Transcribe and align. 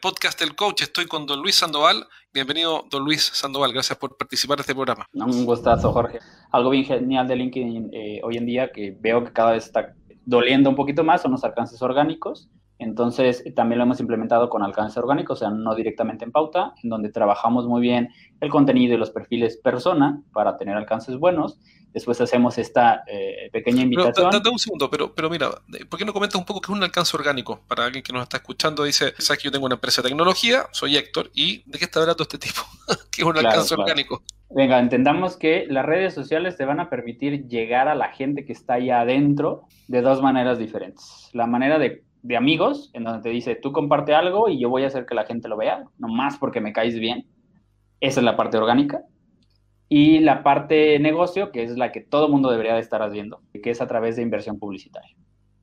podcast 0.00 0.40
del 0.40 0.56
coach. 0.56 0.82
Estoy 0.82 1.06
con 1.06 1.26
don 1.26 1.40
Luis 1.40 1.56
Sandoval. 1.56 2.06
Bienvenido, 2.32 2.84
don 2.90 3.04
Luis 3.04 3.22
Sandoval. 3.22 3.72
Gracias 3.72 3.98
por 3.98 4.16
participar 4.16 4.58
en 4.58 4.60
este 4.60 4.74
programa. 4.74 5.06
Un 5.12 5.44
gustazo, 5.44 5.92
Jorge. 5.92 6.18
Algo 6.50 6.70
bien 6.70 6.84
genial 6.84 7.28
de 7.28 7.36
LinkedIn 7.36 7.90
eh, 7.92 8.20
hoy 8.22 8.36
en 8.36 8.46
día 8.46 8.72
que 8.72 8.96
veo 8.98 9.24
que 9.24 9.32
cada 9.32 9.52
vez 9.52 9.66
está 9.66 9.94
doliendo 10.24 10.70
un 10.70 10.76
poquito 10.76 11.04
más 11.04 11.22
son 11.22 11.32
los 11.32 11.44
alcances 11.44 11.80
orgánicos. 11.82 12.48
Entonces, 12.80 13.44
también 13.54 13.78
lo 13.78 13.84
hemos 13.84 14.00
implementado 14.00 14.48
con 14.48 14.62
alcance 14.62 14.98
orgánico, 14.98 15.34
o 15.34 15.36
sea, 15.36 15.50
no 15.50 15.74
directamente 15.74 16.24
en 16.24 16.32
pauta, 16.32 16.72
en 16.82 16.88
donde 16.88 17.10
trabajamos 17.10 17.66
muy 17.66 17.82
bien 17.82 18.08
el 18.40 18.48
contenido 18.48 18.94
y 18.94 18.96
los 18.96 19.10
perfiles 19.10 19.58
persona 19.58 20.22
para 20.32 20.56
tener 20.56 20.76
alcances 20.76 21.18
buenos. 21.18 21.60
Después 21.92 22.18
hacemos 22.22 22.56
esta 22.56 23.02
eh, 23.06 23.50
pequeña 23.52 23.82
invitación. 23.82 24.30
Pero, 24.30 24.50
un 24.50 24.58
segundo, 24.58 24.88
pero, 24.88 25.14
pero 25.14 25.28
mira, 25.28 25.50
¿por 25.90 25.98
qué 25.98 26.06
no 26.06 26.14
comentas 26.14 26.40
un 26.40 26.46
poco 26.46 26.62
qué 26.62 26.72
es 26.72 26.76
un 26.76 26.82
alcance 26.82 27.14
orgánico? 27.14 27.60
Para 27.68 27.84
alguien 27.84 28.02
que 28.02 28.14
nos 28.14 28.22
está 28.22 28.38
escuchando, 28.38 28.84
dice, 28.84 29.12
sabes 29.18 29.42
que 29.42 29.44
yo 29.48 29.52
tengo 29.52 29.66
una 29.66 29.74
empresa 29.74 30.00
de 30.00 30.08
tecnología, 30.08 30.62
soy 30.72 30.96
Héctor, 30.96 31.30
¿y 31.34 31.62
de 31.70 31.78
qué 31.78 31.84
está 31.84 32.00
hablando 32.00 32.22
este 32.22 32.38
tipo? 32.38 32.62
¿Qué 33.12 33.20
es 33.20 33.28
un 33.28 33.36
alcance 33.36 33.74
orgánico? 33.74 34.22
Venga, 34.48 34.78
entendamos 34.78 35.36
que 35.36 35.66
las 35.68 35.84
redes 35.84 36.14
sociales 36.14 36.56
te 36.56 36.64
van 36.64 36.80
a 36.80 36.88
permitir 36.88 37.46
llegar 37.46 37.88
a 37.88 37.94
la 37.94 38.08
gente 38.08 38.46
que 38.46 38.52
está 38.52 38.74
ahí 38.74 38.88
adentro 38.88 39.64
de 39.86 40.00
dos 40.00 40.22
maneras 40.22 40.58
diferentes. 40.58 41.28
La 41.32 41.46
manera 41.46 41.78
de 41.78 42.04
de 42.22 42.36
amigos, 42.36 42.90
en 42.92 43.04
donde 43.04 43.22
te 43.22 43.30
dice, 43.30 43.56
tú 43.56 43.72
comparte 43.72 44.14
algo 44.14 44.48
y 44.48 44.58
yo 44.58 44.68
voy 44.68 44.84
a 44.84 44.88
hacer 44.88 45.06
que 45.06 45.14
la 45.14 45.24
gente 45.24 45.48
lo 45.48 45.56
vea, 45.56 45.84
nomás 45.98 46.38
porque 46.38 46.60
me 46.60 46.72
caes 46.72 46.98
bien. 46.98 47.26
Esa 48.00 48.20
es 48.20 48.24
la 48.24 48.36
parte 48.36 48.56
orgánica. 48.56 49.02
Y 49.88 50.20
la 50.20 50.42
parte 50.42 50.98
negocio, 50.98 51.50
que 51.50 51.64
es 51.64 51.76
la 51.76 51.90
que 51.90 52.00
todo 52.00 52.28
mundo 52.28 52.50
debería 52.50 52.74
de 52.74 52.80
estar 52.80 53.02
haciendo, 53.02 53.40
que 53.62 53.70
es 53.70 53.80
a 53.80 53.88
través 53.88 54.16
de 54.16 54.22
inversión 54.22 54.58
publicitaria. 54.58 55.16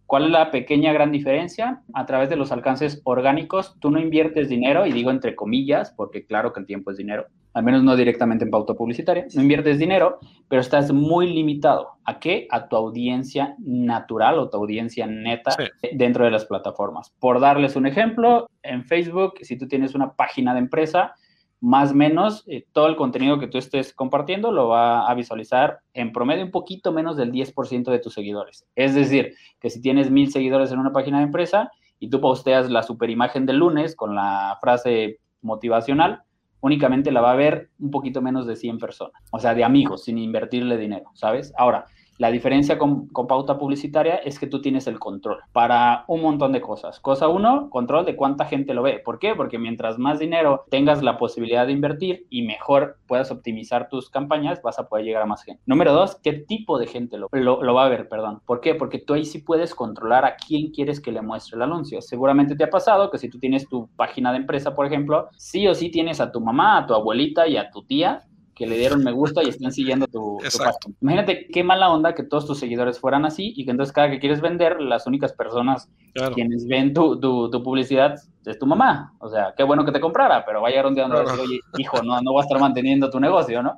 ¿Cuál 0.05 0.25
es 0.25 0.31
la 0.31 0.51
pequeña 0.51 0.93
gran 0.93 1.11
diferencia? 1.11 1.81
A 1.93 2.05
través 2.05 2.29
de 2.29 2.37
los 2.37 2.51
alcances 2.51 3.01
orgánicos, 3.03 3.77
tú 3.79 3.91
no 3.91 3.99
inviertes 3.99 4.49
dinero, 4.49 4.85
y 4.85 4.91
digo 4.91 5.11
entre 5.11 5.35
comillas, 5.35 5.93
porque 5.95 6.25
claro 6.25 6.53
que 6.53 6.61
el 6.61 6.65
tiempo 6.65 6.91
es 6.91 6.97
dinero, 6.97 7.27
al 7.57 7.63
menos 7.63 7.81
no 7.81 7.95
directamente 7.95 8.45
en 8.45 8.51
pauta 8.51 8.75
publicitaria, 8.75 9.25
no 9.33 9.41
inviertes 9.41 9.79
dinero, 9.79 10.19
pero 10.47 10.61
estás 10.61 10.93
muy 10.93 11.33
limitado. 11.33 11.93
¿A 12.05 12.19
qué? 12.19 12.47
A 12.51 12.67
tu 12.67 12.75
audiencia 12.75 13.55
natural 13.57 14.37
o 14.37 14.47
tu 14.47 14.57
audiencia 14.57 15.07
neta 15.07 15.57
dentro 15.91 16.23
de 16.23 16.29
las 16.29 16.45
plataformas. 16.45 17.09
Por 17.19 17.39
darles 17.39 17.75
un 17.75 17.87
ejemplo, 17.87 18.47
en 18.61 18.85
Facebook, 18.85 19.39
si 19.41 19.57
tú 19.57 19.67
tienes 19.67 19.95
una 19.95 20.13
página 20.13 20.53
de 20.53 20.59
empresa, 20.59 21.15
más 21.59 21.93
o 21.93 21.95
menos 21.95 22.43
eh, 22.45 22.67
todo 22.73 22.85
el 22.89 22.95
contenido 22.95 23.39
que 23.39 23.47
tú 23.47 23.57
estés 23.57 23.91
compartiendo 23.91 24.51
lo 24.51 24.67
va 24.67 25.09
a 25.09 25.15
visualizar 25.15 25.79
en 25.95 26.11
promedio 26.11 26.45
un 26.45 26.51
poquito 26.51 26.91
menos 26.91 27.17
del 27.17 27.31
10% 27.31 27.89
de 27.89 27.97
tus 27.97 28.13
seguidores. 28.13 28.67
Es 28.75 28.93
decir, 28.93 29.33
que 29.59 29.71
si 29.71 29.81
tienes 29.81 30.11
mil 30.11 30.31
seguidores 30.31 30.71
en 30.71 30.77
una 30.77 30.93
página 30.93 31.17
de 31.17 31.23
empresa 31.23 31.71
y 31.97 32.11
tú 32.11 32.21
posteas 32.21 32.69
la 32.69 32.83
super 32.83 33.09
imagen 33.09 33.47
del 33.47 33.57
lunes 33.57 33.95
con 33.95 34.13
la 34.13 34.59
frase 34.61 35.17
motivacional, 35.41 36.21
únicamente 36.61 37.11
la 37.11 37.21
va 37.21 37.31
a 37.31 37.35
ver 37.35 37.69
un 37.79 37.91
poquito 37.91 38.21
menos 38.21 38.47
de 38.47 38.55
100 38.55 38.77
personas, 38.79 39.21
o 39.31 39.39
sea, 39.39 39.53
de 39.53 39.63
amigos, 39.63 40.03
sin 40.03 40.17
invertirle 40.17 40.77
dinero, 40.77 41.11
¿sabes? 41.13 41.53
Ahora, 41.57 41.85
la 42.17 42.31
diferencia 42.31 42.77
con, 42.77 43.07
pauta 43.07 43.57
publicitaria 43.57 44.15
es 44.15 44.39
que 44.39 44.47
tú 44.47 44.61
tienes 44.61 44.87
el 44.87 44.99
control 44.99 45.39
para 45.51 46.03
un 46.07 46.21
montón 46.21 46.51
de 46.51 46.61
cosas. 46.61 46.99
Cosa 46.99 47.27
uno, 47.27 47.69
control 47.69 48.05
de 48.05 48.15
cuánta 48.15 48.45
gente 48.45 48.73
lo 48.73 48.83
ve. 48.83 48.99
¿Por 49.03 49.19
qué? 49.19 49.35
Porque 49.35 49.59
mientras 49.59 49.99
más 49.99 50.19
dinero 50.19 50.65
tengas 50.69 51.03
la 51.03 51.17
posibilidad 51.17 51.67
de 51.67 51.73
invertir 51.73 52.25
y 52.29 52.41
mejor 52.43 52.97
puedas 53.07 53.31
optimizar 53.31 53.89
tus 53.89 54.09
campañas, 54.09 54.61
vas 54.61 54.79
a 54.79 54.87
poder 54.87 55.05
llegar 55.05 55.23
a 55.23 55.27
más 55.27 55.43
gente. 55.43 55.61
Número 55.65 55.93
dos, 55.93 56.15
¿qué 56.15 56.33
tipo 56.33 56.79
de 56.79 56.87
gente 56.87 57.17
lo, 57.17 57.29
lo, 57.31 57.73
va 57.73 57.85
a 57.85 57.89
ver? 57.89 58.07
Perdón. 58.09 58.41
¿Por 58.45 58.61
qué? 58.61 58.75
Porque 58.75 58.99
tú 58.99 59.13
ahí 59.13 59.25
sí 59.25 59.39
puedes 59.39 59.75
controlar 59.75 60.25
a 60.25 60.35
quién 60.35 60.71
quieres 60.71 60.99
que 60.99 61.11
le 61.11 61.21
muestre 61.21 61.57
el 61.57 61.63
anuncio. 61.63 62.01
Seguramente 62.01 62.55
te 62.55 62.63
ha 62.63 62.69
pasado 62.69 63.11
que 63.11 63.17
si 63.17 63.29
tú 63.29 63.39
tienes 63.39 63.67
tu 63.67 63.89
página 63.95 64.31
de 64.31 64.37
empresa, 64.37 64.73
por 64.73 64.85
ejemplo, 64.85 65.29
sí 65.37 65.67
o 65.67 65.75
sí 65.75 65.89
tienes 65.89 66.19
a 66.19 66.31
tu 66.31 66.41
mamá, 66.41 66.79
a 66.79 66.87
tu 66.87 66.93
abuelita 66.93 67.47
y 67.47 67.57
a 67.57 67.69
tu 67.69 67.83
tía 67.83 68.26
que 68.57 68.65
le 68.65 68.77
dieron 68.77 69.03
me 69.03 69.11
gusta 69.11 69.43
y 69.43 69.49
están 69.49 69.71
siguiendo 69.71 70.07
tu, 70.07 70.39
tu 70.39 70.95
Imagínate 71.01 71.47
qué 71.47 71.63
mala 71.63 71.89
onda 71.89 72.15
que 72.15 72.23
todos 72.23 72.47
tus 72.47 72.59
seguidores 72.59 72.99
fueran 72.99 73.25
así 73.25 73.53
y 73.55 73.65
que 73.65 73.71
entonces 73.71 73.93
cada 73.93 74.09
que 74.09 74.19
quieres 74.19 74.41
vender, 74.41 74.81
las 74.81 75.05
únicas 75.05 75.33
personas 75.33 75.89
quienes 76.33 76.67
ven 76.67 76.93
tu, 76.93 77.19
tu, 77.19 77.63
publicidad 77.63 78.15
es 78.45 78.57
tu 78.57 78.65
mamá. 78.65 79.13
O 79.19 79.29
sea, 79.29 79.53
qué 79.55 79.63
bueno 79.63 79.85
que 79.85 79.91
te 79.91 79.99
comprara, 79.99 80.43
pero 80.45 80.61
va 80.61 80.69
a 80.69 80.71
llegar 80.71 80.87
un 80.87 80.95
día 80.95 81.07
donde 81.07 81.21
decir, 81.21 81.39
oye, 81.39 81.59
hijo, 81.77 82.01
no, 82.01 82.19
no 82.21 82.31
voy 82.31 82.41
a 82.41 82.45
estar 82.45 82.59
manteniendo 82.59 83.09
tu 83.09 83.19
negocio, 83.19 83.61
¿no? 83.61 83.77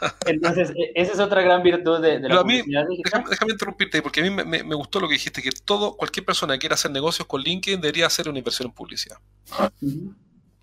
Entonces, 0.26 0.70
e, 0.70 0.92
esa 0.94 1.14
es 1.14 1.18
otra 1.18 1.42
gran 1.42 1.62
virtud 1.62 2.00
de, 2.00 2.20
la 2.20 2.42
publicidad. 2.42 2.84
Déjame, 3.02 3.30
déjame, 3.30 3.52
interrumpirte, 3.52 4.02
porque 4.02 4.20
a 4.20 4.22
mí 4.22 4.30
me, 4.30 4.44
me, 4.44 4.74
gustó 4.74 5.00
lo 5.00 5.08
que 5.08 5.14
dijiste, 5.14 5.42
que 5.42 5.50
todo, 5.64 5.96
cualquier 5.96 6.24
persona 6.24 6.54
que 6.54 6.60
quiera 6.60 6.74
hacer 6.74 6.90
negocios 6.92 7.26
con 7.26 7.40
LinkedIn 7.40 7.80
debería 7.80 8.06
hacer 8.06 8.28
una 8.28 8.38
inversión 8.38 8.68
en 8.68 8.74
publicidad. 8.74 9.16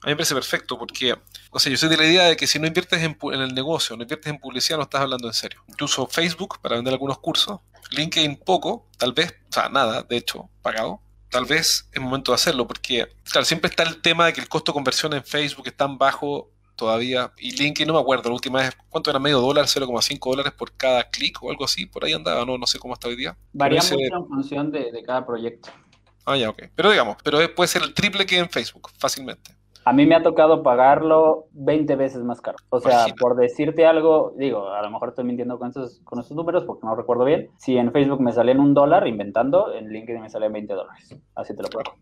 A 0.04 0.08
mí 0.08 0.12
me 0.12 0.18
parece 0.18 0.36
perfecto 0.36 0.78
porque, 0.78 1.16
o 1.50 1.60
sea, 1.60 1.72
yo 1.72 1.78
soy 1.78 1.88
de 1.88 1.96
la 1.96 2.04
idea 2.04 2.24
de 2.26 2.36
que 2.36 2.46
si 2.46 2.60
no 2.60 2.68
inviertes 2.68 3.02
en, 3.02 3.18
el 3.42 3.54
negocio, 3.56 3.96
no 3.96 4.04
inviertes 4.04 4.34
en 4.34 4.38
publicidad, 4.38 4.76
no 4.78 4.84
estás 4.84 5.00
hablando 5.00 5.28
en 5.28 5.34
serio. 5.34 5.64
Yo 5.78 5.86
uso 5.86 6.08
Facebook 6.08 6.60
para 6.62 6.76
vender 6.76 6.94
algunos 6.94 7.20
cursos, 7.20 7.62
LinkedIn 7.92 8.36
poco, 8.36 8.86
tal 8.98 9.14
vez, 9.14 9.34
o 9.50 9.54
sea, 9.54 9.70
nada, 9.70 10.04
de 10.04 10.18
hecho, 10.18 10.50
pagado. 10.62 11.00
Tal 11.30 11.46
vez 11.46 11.88
es 11.94 12.02
momento 12.02 12.32
de 12.32 12.36
hacerlo 12.36 12.68
porque, 12.68 13.08
claro, 13.24 13.46
siempre 13.46 13.70
está 13.70 13.84
el 13.84 14.02
tema 14.02 14.26
de 14.26 14.34
que 14.34 14.42
el 14.42 14.50
costo 14.50 14.74
de 14.74 14.76
conversión 14.76 15.14
en 15.14 15.24
Facebook 15.24 15.68
es 15.68 15.78
tan 15.78 15.98
bajo 15.98 16.52
todavía. 16.76 17.32
Y 17.38 17.52
LinkedIn 17.52 17.88
no 17.88 17.94
me 17.94 18.02
acuerdo, 18.02 18.28
la 18.28 18.36
última 18.36 18.60
vez, 18.60 18.78
¿cuánto 18.90 19.10
era 19.10 19.20
medio 19.20 19.40
dólar? 19.40 19.68
0,5 19.68 20.20
dólares 20.20 20.52
por 20.52 20.74
cada 20.74 21.10
clic 21.10 21.42
o 21.42 21.50
algo 21.50 21.64
así, 21.64 21.86
por 21.86 22.04
ahí 22.04 22.12
andaba, 22.12 22.46
no, 22.46 22.58
no 22.58 22.68
sé 22.68 22.78
cómo 22.78 22.94
está 22.94 23.08
hoy 23.08 23.16
día. 23.16 23.38
Varía 23.54 23.82
mucho 23.82 23.96
en 23.96 24.28
función 24.28 24.70
de, 24.70 24.92
de, 24.92 25.02
cada 25.02 25.26
proyecto. 25.26 25.70
Ah, 26.26 26.36
ya, 26.36 26.50
ok. 26.50 26.64
Pero 26.76 26.92
digamos, 26.92 27.16
pero 27.24 27.40
puede 27.56 27.70
ser 27.70 27.84
el 27.84 27.94
triple 27.94 28.26
que 28.26 28.38
en 28.38 28.50
Facebook, 28.50 28.92
fácilmente. 28.98 29.63
A 29.86 29.94
mí 29.94 30.06
me 30.06 30.16
ha 30.16 30.24
tocado 30.24 30.64
pagarlo 30.64 31.48
20 31.52 31.96
veces 31.96 32.24
más 32.24 32.40
caro. 32.42 32.58
O 32.70 32.80
sea, 32.80 33.06
por 33.20 33.36
decirte 33.36 33.86
algo, 33.86 34.34
digo, 34.38 34.70
a 34.70 34.82
lo 34.82 34.90
mejor 34.90 35.10
estoy 35.10 35.26
mintiendo 35.26 35.60
con 35.60 35.70
esos, 35.70 36.00
con 36.04 36.20
esos 36.20 36.32
números 36.36 36.64
porque 36.66 36.86
no 36.86 36.96
recuerdo 36.96 37.26
bien. 37.26 37.50
Si 37.58 37.78
en 37.78 37.92
Facebook 37.92 38.22
me 38.22 38.32
salían 38.32 38.60
un 38.60 38.74
dólar 38.74 39.08
inventando, 39.08 39.74
en 39.74 39.90
LinkedIn 39.90 40.22
me 40.22 40.30
salían 40.30 40.54
20 40.54 40.74
dólares. 40.74 41.16
Así 41.36 41.56
te 41.56 41.64
lo 41.64 41.70
puedo. 41.70 41.94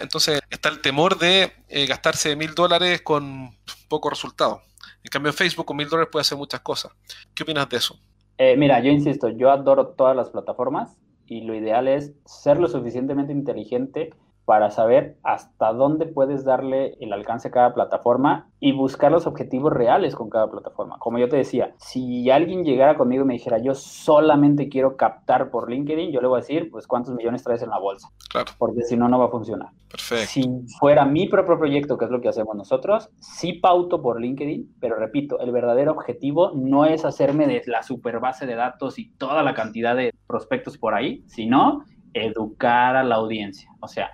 Entonces 0.00 0.40
está 0.50 0.68
el 0.68 0.80
temor 0.80 1.18
de 1.18 1.52
eh, 1.68 1.86
gastarse 1.86 2.36
mil 2.36 2.54
dólares 2.54 3.02
con 3.02 3.50
poco 3.88 4.10
resultado. 4.10 4.62
En 5.02 5.10
cambio, 5.10 5.30
en 5.30 5.36
Facebook 5.36 5.66
con 5.66 5.76
mil 5.76 5.88
dólares 5.88 6.10
puede 6.10 6.22
hacer 6.22 6.38
muchas 6.38 6.60
cosas. 6.60 6.92
¿Qué 7.34 7.42
opinas 7.42 7.68
de 7.68 7.76
eso? 7.76 7.98
Eh, 8.38 8.56
mira, 8.56 8.80
yo 8.80 8.90
insisto, 8.90 9.28
yo 9.28 9.50
adoro 9.50 9.88
todas 9.88 10.16
las 10.16 10.30
plataformas 10.30 10.96
y 11.26 11.42
lo 11.42 11.54
ideal 11.54 11.88
es 11.88 12.12
ser 12.24 12.58
lo 12.58 12.68
suficientemente 12.68 13.32
inteligente 13.32 14.12
para 14.44 14.70
saber 14.70 15.16
hasta 15.22 15.72
dónde 15.72 16.06
puedes 16.06 16.44
darle 16.44 16.96
el 17.00 17.12
alcance 17.12 17.48
a 17.48 17.50
cada 17.50 17.74
plataforma 17.74 18.48
y 18.60 18.72
buscar 18.72 19.10
los 19.10 19.26
objetivos 19.26 19.72
reales 19.72 20.14
con 20.14 20.28
cada 20.28 20.50
plataforma. 20.50 20.98
Como 20.98 21.18
yo 21.18 21.28
te 21.28 21.36
decía, 21.36 21.74
si 21.78 22.30
alguien 22.30 22.64
llegara 22.64 22.96
conmigo 22.96 23.24
y 23.24 23.26
me 23.26 23.34
dijera, 23.34 23.58
yo 23.58 23.74
solamente 23.74 24.68
quiero 24.68 24.96
captar 24.96 25.50
por 25.50 25.70
LinkedIn, 25.70 26.12
yo 26.12 26.20
le 26.20 26.28
voy 26.28 26.38
a 26.38 26.40
decir, 26.40 26.70
pues, 26.70 26.86
¿cuántos 26.86 27.14
millones 27.14 27.42
traes 27.42 27.62
en 27.62 27.70
la 27.70 27.78
bolsa? 27.78 28.08
Claro. 28.30 28.52
Porque 28.58 28.82
si 28.82 28.96
no, 28.96 29.08
no 29.08 29.18
va 29.18 29.26
a 29.26 29.30
funcionar. 29.30 29.70
Perfecto. 29.90 30.26
Si 30.26 30.42
fuera 30.78 31.04
mi 31.04 31.28
propio 31.28 31.58
proyecto, 31.58 31.96
que 31.96 32.04
es 32.04 32.10
lo 32.10 32.20
que 32.20 32.28
hacemos 32.28 32.56
nosotros, 32.56 33.10
sí 33.20 33.54
pauto 33.54 34.02
por 34.02 34.20
LinkedIn, 34.20 34.76
pero 34.80 34.96
repito, 34.96 35.38
el 35.40 35.52
verdadero 35.52 35.92
objetivo 35.92 36.52
no 36.54 36.84
es 36.84 37.04
hacerme 37.04 37.46
de 37.46 37.62
la 37.66 37.82
super 37.82 38.20
base 38.20 38.46
de 38.46 38.56
datos 38.56 38.98
y 38.98 39.10
toda 39.12 39.42
la 39.42 39.54
cantidad 39.54 39.96
de 39.96 40.12
prospectos 40.26 40.76
por 40.76 40.94
ahí, 40.94 41.22
sino 41.26 41.84
educar 42.14 42.96
a 42.96 43.04
la 43.04 43.16
audiencia. 43.16 43.70
O 43.80 43.88
sea, 43.88 44.10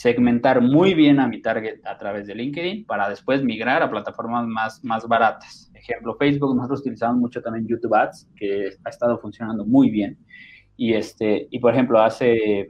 segmentar 0.00 0.62
muy 0.62 0.94
bien 0.94 1.20
a 1.20 1.28
mi 1.28 1.42
target 1.42 1.78
a 1.84 1.98
través 1.98 2.26
de 2.26 2.34
LinkedIn 2.34 2.86
para 2.86 3.06
después 3.06 3.44
migrar 3.44 3.82
a 3.82 3.90
plataformas 3.90 4.46
más, 4.46 4.82
más 4.82 5.06
baratas. 5.06 5.70
Ejemplo, 5.74 6.16
Facebook, 6.16 6.56
nosotros 6.56 6.80
utilizamos 6.80 7.18
mucho 7.18 7.42
también 7.42 7.66
YouTube 7.66 7.94
Ads, 7.94 8.26
que 8.34 8.70
ha 8.82 8.88
estado 8.88 9.18
funcionando 9.18 9.66
muy 9.66 9.90
bien. 9.90 10.16
Y, 10.74 10.94
este, 10.94 11.48
y 11.50 11.58
por 11.58 11.74
ejemplo, 11.74 12.00
hace 12.00 12.68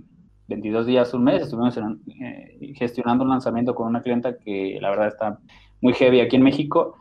22 0.48 0.86
días, 0.86 1.14
un 1.14 1.22
mes, 1.22 1.42
estuvimos 1.42 1.78
eh, 1.78 2.72
gestionando 2.74 3.22
un 3.22 3.30
lanzamiento 3.30 3.76
con 3.76 3.86
una 3.86 4.02
clienta 4.02 4.36
que 4.36 4.78
la 4.80 4.90
verdad 4.90 5.06
está 5.06 5.38
muy 5.80 5.92
heavy 5.92 6.18
aquí 6.18 6.34
en 6.34 6.42
México 6.42 6.96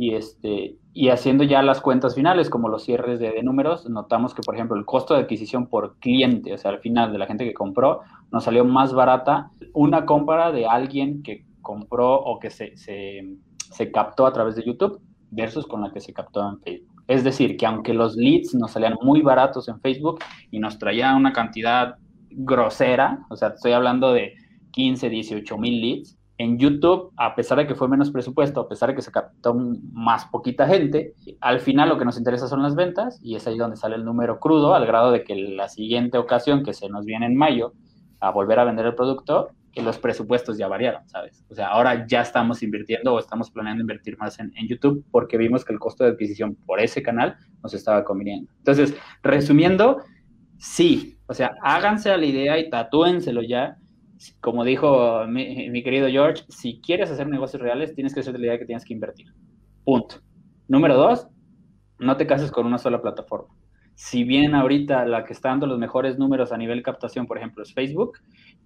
y, 0.00 0.14
este, 0.14 0.76
y 0.94 1.08
haciendo 1.08 1.42
ya 1.42 1.60
las 1.60 1.80
cuentas 1.80 2.14
finales, 2.14 2.48
como 2.48 2.68
los 2.68 2.84
cierres 2.84 3.18
de, 3.18 3.42
números, 3.42 3.90
notamos 3.90 4.32
que, 4.32 4.42
por 4.42 4.54
ejemplo, 4.54 4.76
el 4.78 4.84
costo 4.84 5.12
de 5.12 5.20
adquisición 5.20 5.66
por 5.66 5.98
cliente, 5.98 6.54
o 6.54 6.56
sea, 6.56 6.70
al 6.70 6.78
final 6.78 7.10
de 7.10 7.18
la 7.18 7.26
gente 7.26 7.44
que 7.44 7.52
compró, 7.52 8.02
nos 8.30 8.44
salió 8.44 8.64
más 8.64 8.94
barata 8.94 9.50
una 9.74 10.06
compra 10.06 10.52
de 10.52 10.66
alguien 10.66 11.24
que 11.24 11.44
compró 11.62 12.14
o 12.14 12.38
que 12.38 12.48
se, 12.48 12.76
se, 12.76 13.22
se 13.72 13.90
captó 13.90 14.24
a 14.24 14.32
través 14.32 14.54
de 14.54 14.64
YouTube 14.64 15.00
versus 15.32 15.66
con 15.66 15.82
la 15.82 15.90
que 15.90 16.00
se 16.00 16.12
captó 16.12 16.48
en 16.48 16.60
Facebook. 16.60 17.02
Es 17.08 17.24
decir, 17.24 17.56
que 17.56 17.66
aunque 17.66 17.92
los 17.92 18.14
leads 18.14 18.54
nos 18.54 18.70
salían 18.70 18.94
muy 19.02 19.20
baratos 19.20 19.68
en 19.68 19.80
Facebook 19.80 20.20
y 20.52 20.60
nos 20.60 20.78
traían 20.78 21.16
una 21.16 21.32
cantidad 21.32 21.96
grosera, 22.30 23.26
o 23.30 23.36
sea, 23.36 23.48
estoy 23.48 23.72
hablando 23.72 24.12
de 24.12 24.34
15, 24.70 25.10
18 25.10 25.58
mil 25.58 25.80
leads, 25.80 26.17
en 26.38 26.58
YouTube, 26.58 27.12
a 27.16 27.34
pesar 27.34 27.58
de 27.58 27.66
que 27.66 27.74
fue 27.74 27.88
menos 27.88 28.10
presupuesto, 28.10 28.60
a 28.60 28.68
pesar 28.68 28.90
de 28.90 28.94
que 28.94 29.02
se 29.02 29.12
captó 29.12 29.54
más 29.92 30.26
poquita 30.26 30.66
gente, 30.66 31.14
al 31.40 31.60
final 31.60 31.88
lo 31.88 31.98
que 31.98 32.04
nos 32.04 32.16
interesa 32.16 32.48
son 32.48 32.62
las 32.62 32.74
ventas 32.74 33.20
y 33.22 33.34
es 33.34 33.46
ahí 33.46 33.58
donde 33.58 33.76
sale 33.76 33.96
el 33.96 34.04
número 34.04 34.38
crudo, 34.38 34.74
al 34.74 34.86
grado 34.86 35.10
de 35.10 35.24
que 35.24 35.34
la 35.34 35.68
siguiente 35.68 36.16
ocasión 36.16 36.62
que 36.62 36.72
se 36.72 36.88
nos 36.88 37.04
viene 37.04 37.26
en 37.26 37.36
mayo 37.36 37.74
a 38.20 38.30
volver 38.30 38.58
a 38.60 38.64
vender 38.64 38.86
el 38.86 38.94
producto, 38.94 39.50
los 39.82 39.98
presupuestos 39.98 40.58
ya 40.58 40.68
variaron, 40.68 41.06
¿sabes? 41.08 41.44
O 41.48 41.54
sea, 41.54 41.68
ahora 41.68 42.06
ya 42.06 42.22
estamos 42.22 42.62
invirtiendo 42.62 43.14
o 43.14 43.18
estamos 43.18 43.50
planeando 43.50 43.80
invertir 43.80 44.16
más 44.18 44.38
en, 44.38 44.52
YouTube 44.68 45.04
porque 45.10 45.36
vimos 45.36 45.64
que 45.64 45.72
el 45.72 45.78
costo 45.78 46.04
de 46.04 46.10
adquisición 46.10 46.56
por 46.66 46.80
ese 46.80 47.02
canal 47.02 47.36
nos 47.62 47.74
estaba 47.74 48.04
conviniendo. 48.04 48.50
Entonces, 48.58 48.96
resumiendo, 49.22 49.98
sí, 50.58 51.18
o 51.26 51.34
sea, 51.34 51.54
háganse 51.62 52.10
a 52.10 52.16
la 52.16 52.26
idea 52.26 52.58
y 52.58 52.68
tatúenselo 52.70 53.42
ya. 53.42 53.76
Como 54.40 54.64
dijo 54.64 55.26
mi, 55.26 55.70
mi 55.70 55.82
querido 55.82 56.08
George, 56.08 56.44
si 56.48 56.80
quieres 56.80 57.10
hacer 57.10 57.28
negocios 57.28 57.62
reales, 57.62 57.94
tienes 57.94 58.14
que 58.14 58.20
hacer 58.20 58.38
la 58.38 58.46
idea 58.46 58.58
que 58.58 58.66
tienes 58.66 58.84
que 58.84 58.94
invertir. 58.94 59.32
Punto. 59.84 60.16
Número 60.66 60.96
dos, 60.96 61.28
no 61.98 62.16
te 62.16 62.26
cases 62.26 62.50
con 62.50 62.66
una 62.66 62.78
sola 62.78 63.00
plataforma. 63.00 63.54
Si 63.94 64.22
bien 64.22 64.54
ahorita 64.54 65.04
la 65.06 65.24
que 65.24 65.32
está 65.32 65.48
dando 65.48 65.66
los 65.66 65.78
mejores 65.78 66.18
números 66.18 66.52
a 66.52 66.56
nivel 66.56 66.84
captación, 66.84 67.26
por 67.26 67.36
ejemplo, 67.36 67.64
es 67.64 67.74
Facebook, 67.74 68.18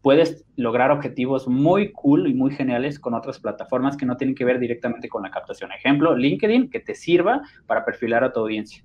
puedes 0.03 0.45
lograr 0.57 0.91
objetivos 0.91 1.49
muy 1.49 1.91
cool 1.93 2.27
y 2.27 2.35
muy 2.35 2.55
geniales 2.55 2.99
con 2.99 3.15
otras 3.15 3.39
plataformas 3.39 3.97
que 3.97 4.05
no 4.05 4.19
tienen 4.19 4.35
que 4.35 4.45
ver 4.45 4.59
directamente 4.59 5.09
con 5.09 5.23
la 5.23 5.31
captación. 5.31 5.73
Ejemplo, 5.73 6.15
LinkedIn, 6.15 6.69
que 6.69 6.81
te 6.81 6.95
sirva 6.95 7.41
para 7.67 7.85
perfilar 7.85 8.25
a 8.25 8.33
tu 8.33 8.41
audiencia. 8.41 8.85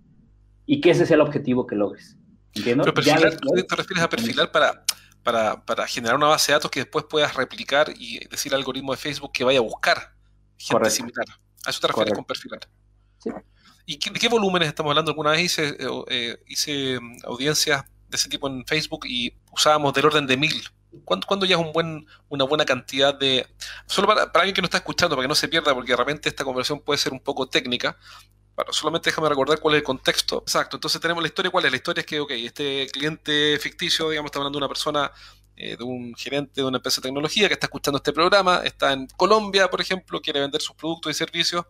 Y 0.66 0.80
que 0.80 0.92
ese 0.92 1.06
sea 1.06 1.16
el 1.16 1.22
objetivo 1.22 1.68
que 1.68 1.76
logres. 1.76 2.18
¿Entiendo? 2.56 2.86
Pero 2.86 2.94
perfilar, 2.94 3.22
te 3.22 3.76
refieres 3.76 4.04
a 4.04 4.10
perfilar 4.10 4.52
para, 4.52 4.86
para, 5.34 5.88
generar 5.88 6.16
una 6.16 6.28
base 6.28 6.52
de 6.52 6.58
datos 6.58 6.72
que 6.72 6.82
después 6.82 7.06
puedas 7.10 7.36
replicar 7.36 7.92
y 7.98 8.26
decir 8.30 8.54
al 8.54 8.62
algoritmo 8.62 8.94
de 8.94 8.98
Facebook 8.98 9.32
que 9.34 9.44
vaya 9.44 9.60
a 9.60 9.62
buscar 9.62 10.14
gente 10.58 10.90
similar. 10.90 11.26
A 11.66 11.70
eso 11.70 11.82
te 11.82 11.88
refieres 11.88 12.14
con 12.14 12.24
perfilar. 12.24 12.62
Sí. 13.20 13.30
¿Y 13.86 13.98
de 13.98 14.20
qué 14.20 14.30
volúmenes 14.30 14.70
estamos 14.70 14.92
hablando? 14.92 15.12
Alguna 15.12 15.32
vez 15.32 15.42
hice, 15.42 15.68
eh, 15.68 15.88
eh, 16.08 16.38
hice 16.48 17.00
mm, 17.00 17.26
audiencias 17.26 17.84
de 18.08 18.16
ese 18.16 18.30
tipo 18.30 18.48
en 18.48 18.66
Facebook 18.66 19.06
y 19.06 19.34
usábamos 19.52 19.94
del 19.94 20.06
orden 20.06 20.28
de 20.28 20.38
mil. 20.38 20.64
¿Cuándo, 21.04 21.46
ya 21.46 21.58
es 21.58 21.62
un 21.62 21.74
buen, 21.74 22.08
una 22.30 22.46
buena 22.46 22.64
cantidad 22.64 23.14
de... 23.14 23.46
Solo 23.86 24.08
para, 24.08 24.32
alguien 24.34 24.56
que 24.56 24.62
no 24.62 24.66
está 24.66 24.78
escuchando, 24.78 25.16
para 25.16 25.26
que 25.26 25.30
no 25.30 25.36
se 25.36 25.50
pierda, 25.50 25.74
porque 25.74 25.92
de 25.92 25.98
repente 25.98 26.30
esta 26.30 26.46
conversación 26.46 26.80
puede 26.80 26.98
ser 26.98 27.12
un 27.12 27.20
poco 27.20 27.50
técnica, 27.50 27.98
pero 28.58 28.74
solamente 28.74 29.12
déjame 29.12 29.30
recordar 29.30 29.60
cuál 29.60 29.76
es 29.76 29.82
el 29.82 29.84
contexto. 29.84 30.40
Exacto, 30.40 30.78
entonces 30.78 31.00
tenemos 31.00 31.22
la 31.22 31.28
historia. 31.28 31.52
¿Cuál 31.52 31.66
es? 31.66 31.72
La 31.72 31.78
historia 31.78 32.02
es 32.02 32.08
que, 32.08 32.20
ok, 32.20 32.32
este 32.32 32.88
cliente 32.92 33.60
ficticio, 33.60 34.10
digamos, 34.10 34.30
está 34.30 34.40
hablando 34.40 34.58
de 34.58 34.66
una 34.66 34.68
persona, 34.68 35.12
eh, 35.56 35.78
de 35.78 35.84
un 35.84 36.16
gerente 36.16 36.62
de 36.62 36.68
una 36.68 36.78
empresa 36.78 37.00
de 37.00 37.04
tecnología 37.04 37.48
que 37.48 37.54
está 37.54 37.68
escuchando 37.68 37.98
este 37.98 38.12
programa, 38.14 38.62
está 38.64 38.94
en 38.94 39.06
Colombia, 39.16 39.70
por 39.70 39.80
ejemplo, 39.80 40.20
quiere 40.22 40.40
vender 40.40 40.60
sus 40.60 40.76
productos 40.76 41.12
y 41.12 41.14
servicios, 41.14 41.66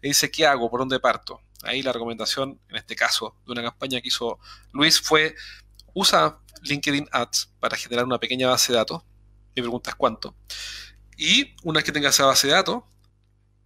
y 0.00 0.08
dice, 0.08 0.30
¿qué 0.30 0.46
hago? 0.46 0.70
¿Por 0.70 0.78
dónde 0.78 1.00
parto? 1.00 1.40
Ahí 1.64 1.82
la 1.82 1.92
recomendación, 1.92 2.60
en 2.68 2.76
este 2.76 2.94
caso, 2.94 3.34
de 3.44 3.50
una 3.50 3.62
campaña 3.64 4.00
que 4.00 4.06
hizo 4.06 4.38
Luis 4.70 5.00
fue, 5.00 5.34
usa 5.92 6.38
LinkedIn 6.62 7.08
Ads 7.10 7.50
para 7.58 7.76
generar 7.76 8.04
una 8.04 8.18
pequeña 8.18 8.48
base 8.48 8.72
de 8.72 8.78
datos. 8.78 9.02
Mi 9.56 9.62
pregunta 9.62 9.90
es 9.90 9.96
cuánto. 9.96 10.36
Y 11.16 11.56
una 11.64 11.78
vez 11.78 11.84
que 11.84 11.90
tenga 11.90 12.10
esa 12.10 12.26
base 12.26 12.46
de 12.46 12.52
datos, 12.52 12.84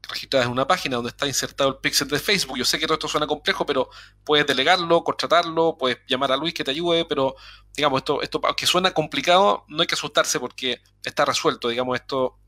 registrada 0.09 0.45
en 0.45 0.51
una 0.51 0.67
página 0.67 0.97
donde 0.97 1.11
está 1.11 1.27
insertado 1.27 1.71
el 1.71 1.77
pixel 1.77 2.09
de 2.09 2.19
Facebook. 2.19 2.59
Yo 2.59 2.65
sé 2.65 2.79
que 2.79 2.87
todo 2.87 2.95
esto 2.95 3.09
suena 3.09 3.27
complejo, 3.27 3.65
pero 3.65 3.89
puedes 4.25 4.47
delegarlo, 4.47 5.05
contratarlo, 5.05 5.77
puedes 5.79 5.99
llamar 6.07 6.33
a 6.33 6.37
Luis 6.37 6.55
que 6.55 6.65
te 6.65 6.71
ayude, 6.71 7.05
pero 7.05 7.37
digamos, 7.75 7.99
esto, 7.99 8.23
esto 8.23 8.41
aunque 8.45 8.67
suena 8.67 8.91
complicado, 8.93 9.65
no 9.69 9.81
hay 9.83 9.87
que 9.87 9.95
asustarse 9.95 10.41
porque 10.41 10.83
está 11.05 11.25
resuelto. 11.25 11.69
Digamos, 11.69 11.97
esto 11.97 12.39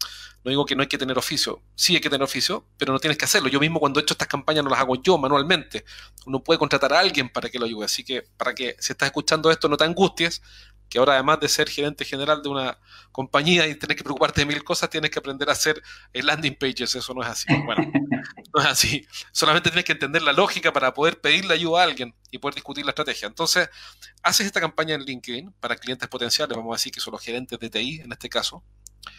no 0.44 0.50
digo 0.50 0.66
que 0.66 0.76
no 0.76 0.82
hay 0.82 0.88
que 0.88 0.98
tener 0.98 1.16
oficio, 1.16 1.62
sí 1.74 1.94
hay 1.94 2.02
que 2.02 2.10
tener 2.10 2.22
oficio, 2.22 2.66
pero 2.76 2.92
no 2.92 2.98
tienes 2.98 3.16
que 3.16 3.24
hacerlo. 3.24 3.48
Yo 3.48 3.58
mismo 3.60 3.80
cuando 3.80 3.98
he 3.98 4.02
hecho 4.02 4.12
estas 4.12 4.28
campañas 4.28 4.62
no 4.62 4.68
las 4.68 4.78
hago 4.78 5.02
yo 5.02 5.16
manualmente. 5.16 5.86
Uno 6.26 6.44
puede 6.44 6.58
contratar 6.58 6.92
a 6.92 6.98
alguien 6.98 7.30
para 7.30 7.48
que 7.48 7.58
lo 7.58 7.64
ayude. 7.64 7.86
Así 7.86 8.04
que 8.04 8.22
para 8.36 8.54
que 8.54 8.76
si 8.78 8.92
estás 8.92 9.06
escuchando 9.06 9.50
esto 9.50 9.68
no 9.70 9.78
te 9.78 9.84
angusties, 9.84 10.42
que 10.94 11.00
ahora 11.00 11.14
además 11.14 11.40
de 11.40 11.48
ser 11.48 11.68
gerente 11.68 12.04
general 12.04 12.40
de 12.40 12.48
una 12.48 12.78
compañía 13.10 13.66
y 13.66 13.74
tener 13.74 13.96
que 13.96 14.04
preocuparte 14.04 14.42
de 14.42 14.46
mil 14.46 14.62
cosas, 14.62 14.88
tienes 14.88 15.10
que 15.10 15.18
aprender 15.18 15.48
a 15.48 15.52
hacer 15.52 15.82
landing 16.12 16.54
pages. 16.54 16.94
Eso 16.94 17.12
no 17.14 17.20
es 17.20 17.28
así. 17.28 17.52
Bueno, 17.64 17.90
no 18.54 18.60
es 18.60 18.66
así. 18.68 19.04
Solamente 19.32 19.70
tienes 19.70 19.84
que 19.84 19.90
entender 19.90 20.22
la 20.22 20.32
lógica 20.32 20.72
para 20.72 20.94
poder 20.94 21.20
pedirle 21.20 21.52
ayuda 21.52 21.80
a 21.80 21.82
alguien 21.82 22.14
y 22.30 22.38
poder 22.38 22.54
discutir 22.54 22.84
la 22.84 22.92
estrategia. 22.92 23.26
Entonces, 23.26 23.68
haces 24.22 24.46
esta 24.46 24.60
campaña 24.60 24.94
en 24.94 25.02
LinkedIn 25.02 25.50
para 25.58 25.74
clientes 25.74 26.08
potenciales, 26.08 26.56
vamos 26.56 26.72
a 26.72 26.76
decir 26.78 26.92
que 26.92 27.00
son 27.00 27.10
los 27.10 27.22
gerentes 27.22 27.58
de 27.58 27.70
TI 27.70 28.02
en 28.02 28.12
este 28.12 28.28
caso 28.28 28.62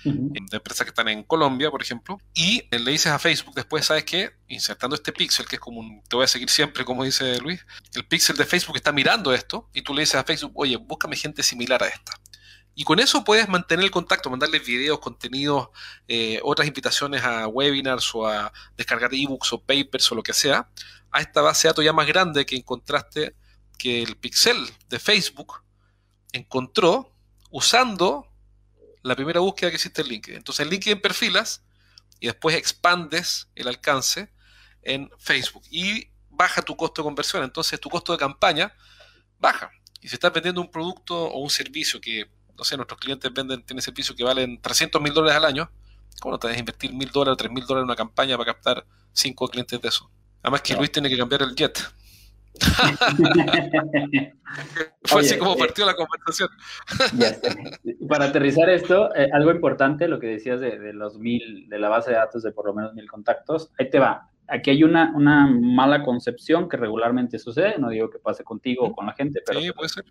de 0.04 0.58
empresas 0.58 0.86
que 0.86 0.90
están 0.90 1.08
en 1.08 1.24
Colombia, 1.24 1.72
por 1.72 1.82
ejemplo, 1.82 2.20
y 2.34 2.64
le 2.72 2.92
dices 2.92 3.12
a 3.12 3.20
Facebook 3.20 3.56
después, 3.56 3.86
¿sabes 3.86 4.04
qué? 4.04 4.32
Insertando 4.48 4.96
este 4.96 5.12
pixel, 5.12 5.46
que 5.46 5.56
es 5.56 5.60
como 5.60 5.80
un, 5.80 6.02
te 6.04 6.16
voy 6.16 6.26
a 6.26 6.28
seguir 6.28 6.50
siempre, 6.50 6.86
como 6.86 7.04
dice 7.04 7.40
Luis, 7.40 7.66
el 7.94 8.06
pixel 8.06 8.38
de 8.38 8.46
Facebook 8.46 8.76
está 8.76 8.92
mirando 8.92 9.34
esto, 9.34 9.70
y 9.74 9.82
tú 9.82 9.94
le 9.94 10.02
dices 10.02 10.16
a 10.16 10.24
Facebook, 10.24 10.54
oye, 10.56 10.78
búscame 10.78 11.16
gente 11.16 11.44
similar 11.44 11.84
a 11.84 11.88
esta. 11.88 12.14
Y 12.78 12.84
con 12.84 13.00
eso 13.00 13.24
puedes 13.24 13.48
mantener 13.48 13.86
el 13.86 13.92
contacto, 13.92 14.30
mandarles 14.30 14.66
videos, 14.66 15.00
contenidos, 15.00 15.70
eh, 16.10 16.42
otras 16.44 16.68
invitaciones 16.68 17.24
a 17.24 17.48
webinars 17.48 18.14
o 18.14 18.28
a 18.28 18.52
descargar 18.76 19.14
ebooks 19.14 19.54
o 19.54 19.62
papers 19.62 20.12
o 20.12 20.16
lo 20.16 20.22
que 20.22 20.34
sea, 20.34 20.70
a 21.12 21.22
esta 21.22 21.42
base 21.42 21.68
de 21.68 21.70
datos 21.70 21.86
ya 21.86 21.94
más 21.94 22.06
grande 22.06 22.46
que 22.46 22.58
encontraste 22.58 23.34
que 23.78 24.04
el 24.04 24.18
pixel 24.18 24.58
de 24.90 25.00
Facebook 25.00 25.64
encontró 26.34 27.14
usando 27.50 28.28
la 29.06 29.16
primera 29.16 29.40
búsqueda 29.40 29.70
que 29.70 29.76
hiciste 29.76 30.02
en 30.02 30.08
LinkedIn. 30.08 30.38
Entonces 30.38 30.66
en 30.66 30.72
LinkedIn 30.72 31.00
perfilas 31.00 31.64
y 32.20 32.26
después 32.26 32.56
expandes 32.56 33.50
el 33.54 33.68
alcance 33.68 34.32
en 34.82 35.12
Facebook 35.20 35.62
y 35.70 36.10
baja 36.32 36.64
tu 36.64 36.76
costo 36.76 37.04
de 37.04 37.06
conversión. 37.06 37.44
Entonces 37.44 37.80
tu 37.80 37.88
costo 37.88 38.14
de 38.14 38.18
campaña 38.18 38.74
baja. 39.38 39.70
Y 40.02 40.08
si 40.08 40.16
estás 40.16 40.34
vendiendo 40.34 40.60
un 40.60 40.72
producto 40.72 41.16
o 41.16 41.40
un 41.40 41.52
servicio 41.52 42.02
que, 42.02 42.32
no 42.58 42.64
sé, 42.64 42.78
nuestros 42.78 43.00
clientes 43.00 43.32
venden, 43.32 43.64
tienen 43.64 43.84
servicios 43.84 44.18
que 44.18 44.24
valen 44.24 44.60
300 44.60 45.00
mil 45.00 45.14
dólares 45.14 45.38
al 45.38 45.46
año, 45.46 45.72
¿cómo 46.20 46.32
no 46.34 46.40
te 46.40 46.48
a 46.48 46.58
invertir 46.58 46.92
mil 46.92 47.12
dólares, 47.12 47.38
tres 47.38 47.52
mil 47.52 47.64
dólares 47.64 47.84
en 47.84 47.90
una 47.90 47.96
campaña 47.96 48.38
para 48.38 48.54
captar 48.54 48.88
cinco 49.14 49.48
clientes 49.48 49.80
de 49.80 49.88
eso? 49.88 50.10
Además 50.42 50.64
que 50.64 50.74
Luis 50.74 50.92
tiene 50.92 51.10
que 51.10 51.18
cambiar 51.18 51.44
el 51.44 51.54
jet. 51.54 51.80
Fue 55.04 55.22
así 55.22 55.38
como 55.38 55.54
eh, 55.54 55.58
partió 55.60 55.86
la 55.86 55.96
conversación. 55.96 56.50
Para 58.10 58.26
aterrizar 58.26 58.70
esto, 58.70 59.14
eh, 59.16 59.30
algo 59.34 59.52
importante, 59.52 60.08
lo 60.08 60.20
que 60.20 60.28
decías 60.28 60.60
de, 60.60 60.94
los 60.94 61.18
mil, 61.18 61.68
de 61.70 61.80
la 61.80 61.90
base 61.90 62.12
de 62.12 62.18
datos 62.18 62.44
de 62.44 62.52
por 62.52 62.68
lo 62.68 62.74
menos 62.74 62.94
mil 62.94 63.10
contactos, 63.10 63.72
ahí 63.80 63.90
te 63.90 64.00
va. 64.00 64.30
Aquí 64.48 64.70
hay 64.70 64.84
una, 64.84 65.12
una 65.16 65.48
mala 65.48 66.04
concepción 66.04 66.70
que 66.70 66.78
regularmente 66.78 67.40
sucede, 67.40 67.80
no 67.80 67.90
digo 67.90 68.10
que 68.10 68.20
pase 68.20 68.44
contigo 68.44 68.86
o 68.86 68.94
con 68.94 69.08
la 69.08 69.14
gente, 69.14 69.42
pero... 69.46 69.60
Sí, 69.60 69.72
puede 69.72 69.90
ser, 69.90 70.06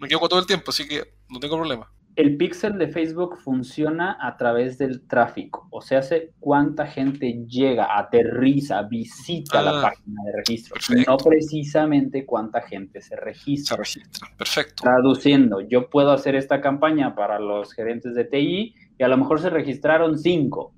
me 0.00 0.06
equivoco 0.06 0.28
todo 0.28 0.40
el 0.40 0.46
tiempo, 0.46 0.70
así 0.70 0.88
que 0.88 1.02
no 1.28 1.38
tengo 1.38 1.56
problema 1.56 1.90
el 2.18 2.36
pixel 2.36 2.78
de 2.78 2.88
Facebook 2.88 3.38
funciona 3.38 4.18
a 4.20 4.36
través 4.36 4.76
del 4.76 5.06
tráfico, 5.06 5.68
o 5.70 5.80
sea, 5.80 6.00
hace 6.00 6.32
cuánta 6.40 6.84
gente 6.84 7.44
llega, 7.46 7.96
aterriza, 7.96 8.82
visita 8.82 9.62
la 9.62 9.78
ah, 9.78 9.82
página 9.82 10.24
de 10.24 10.32
registro, 10.32 10.80
no 11.06 11.16
precisamente 11.16 12.26
cuánta 12.26 12.60
gente 12.62 13.00
se 13.02 13.14
registra. 13.14 13.76
Se 13.76 13.78
registra, 13.78 14.28
perfecto. 14.36 14.82
Traduciendo, 14.82 15.60
yo 15.60 15.88
puedo 15.88 16.10
hacer 16.10 16.34
esta 16.34 16.60
campaña 16.60 17.14
para 17.14 17.38
los 17.38 17.72
gerentes 17.72 18.16
de 18.16 18.24
TI 18.24 18.74
y 18.98 19.02
a 19.04 19.06
lo 19.06 19.16
mejor 19.16 19.40
se 19.40 19.50
registraron 19.50 20.18
cinco, 20.18 20.74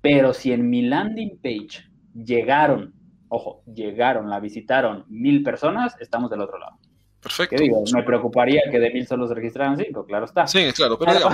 pero 0.00 0.34
si 0.34 0.52
en 0.52 0.68
mi 0.68 0.82
landing 0.82 1.38
page 1.40 1.88
llegaron, 2.12 2.92
ojo, 3.28 3.62
llegaron, 3.72 4.28
la 4.28 4.40
visitaron 4.40 5.04
mil 5.08 5.44
personas, 5.44 5.94
estamos 6.00 6.28
del 6.28 6.40
otro 6.40 6.58
lado. 6.58 6.76
Perfecto. 7.22 7.56
Me 7.94 8.02
preocuparía 8.02 8.62
que 8.70 8.80
de 8.80 8.90
mil 8.90 9.06
solo 9.06 9.28
se 9.28 9.34
registraran 9.34 9.78
cinco, 9.78 10.04
claro 10.04 10.24
está. 10.24 10.46
Sí, 10.46 10.72
claro, 10.74 10.98
pero, 10.98 11.28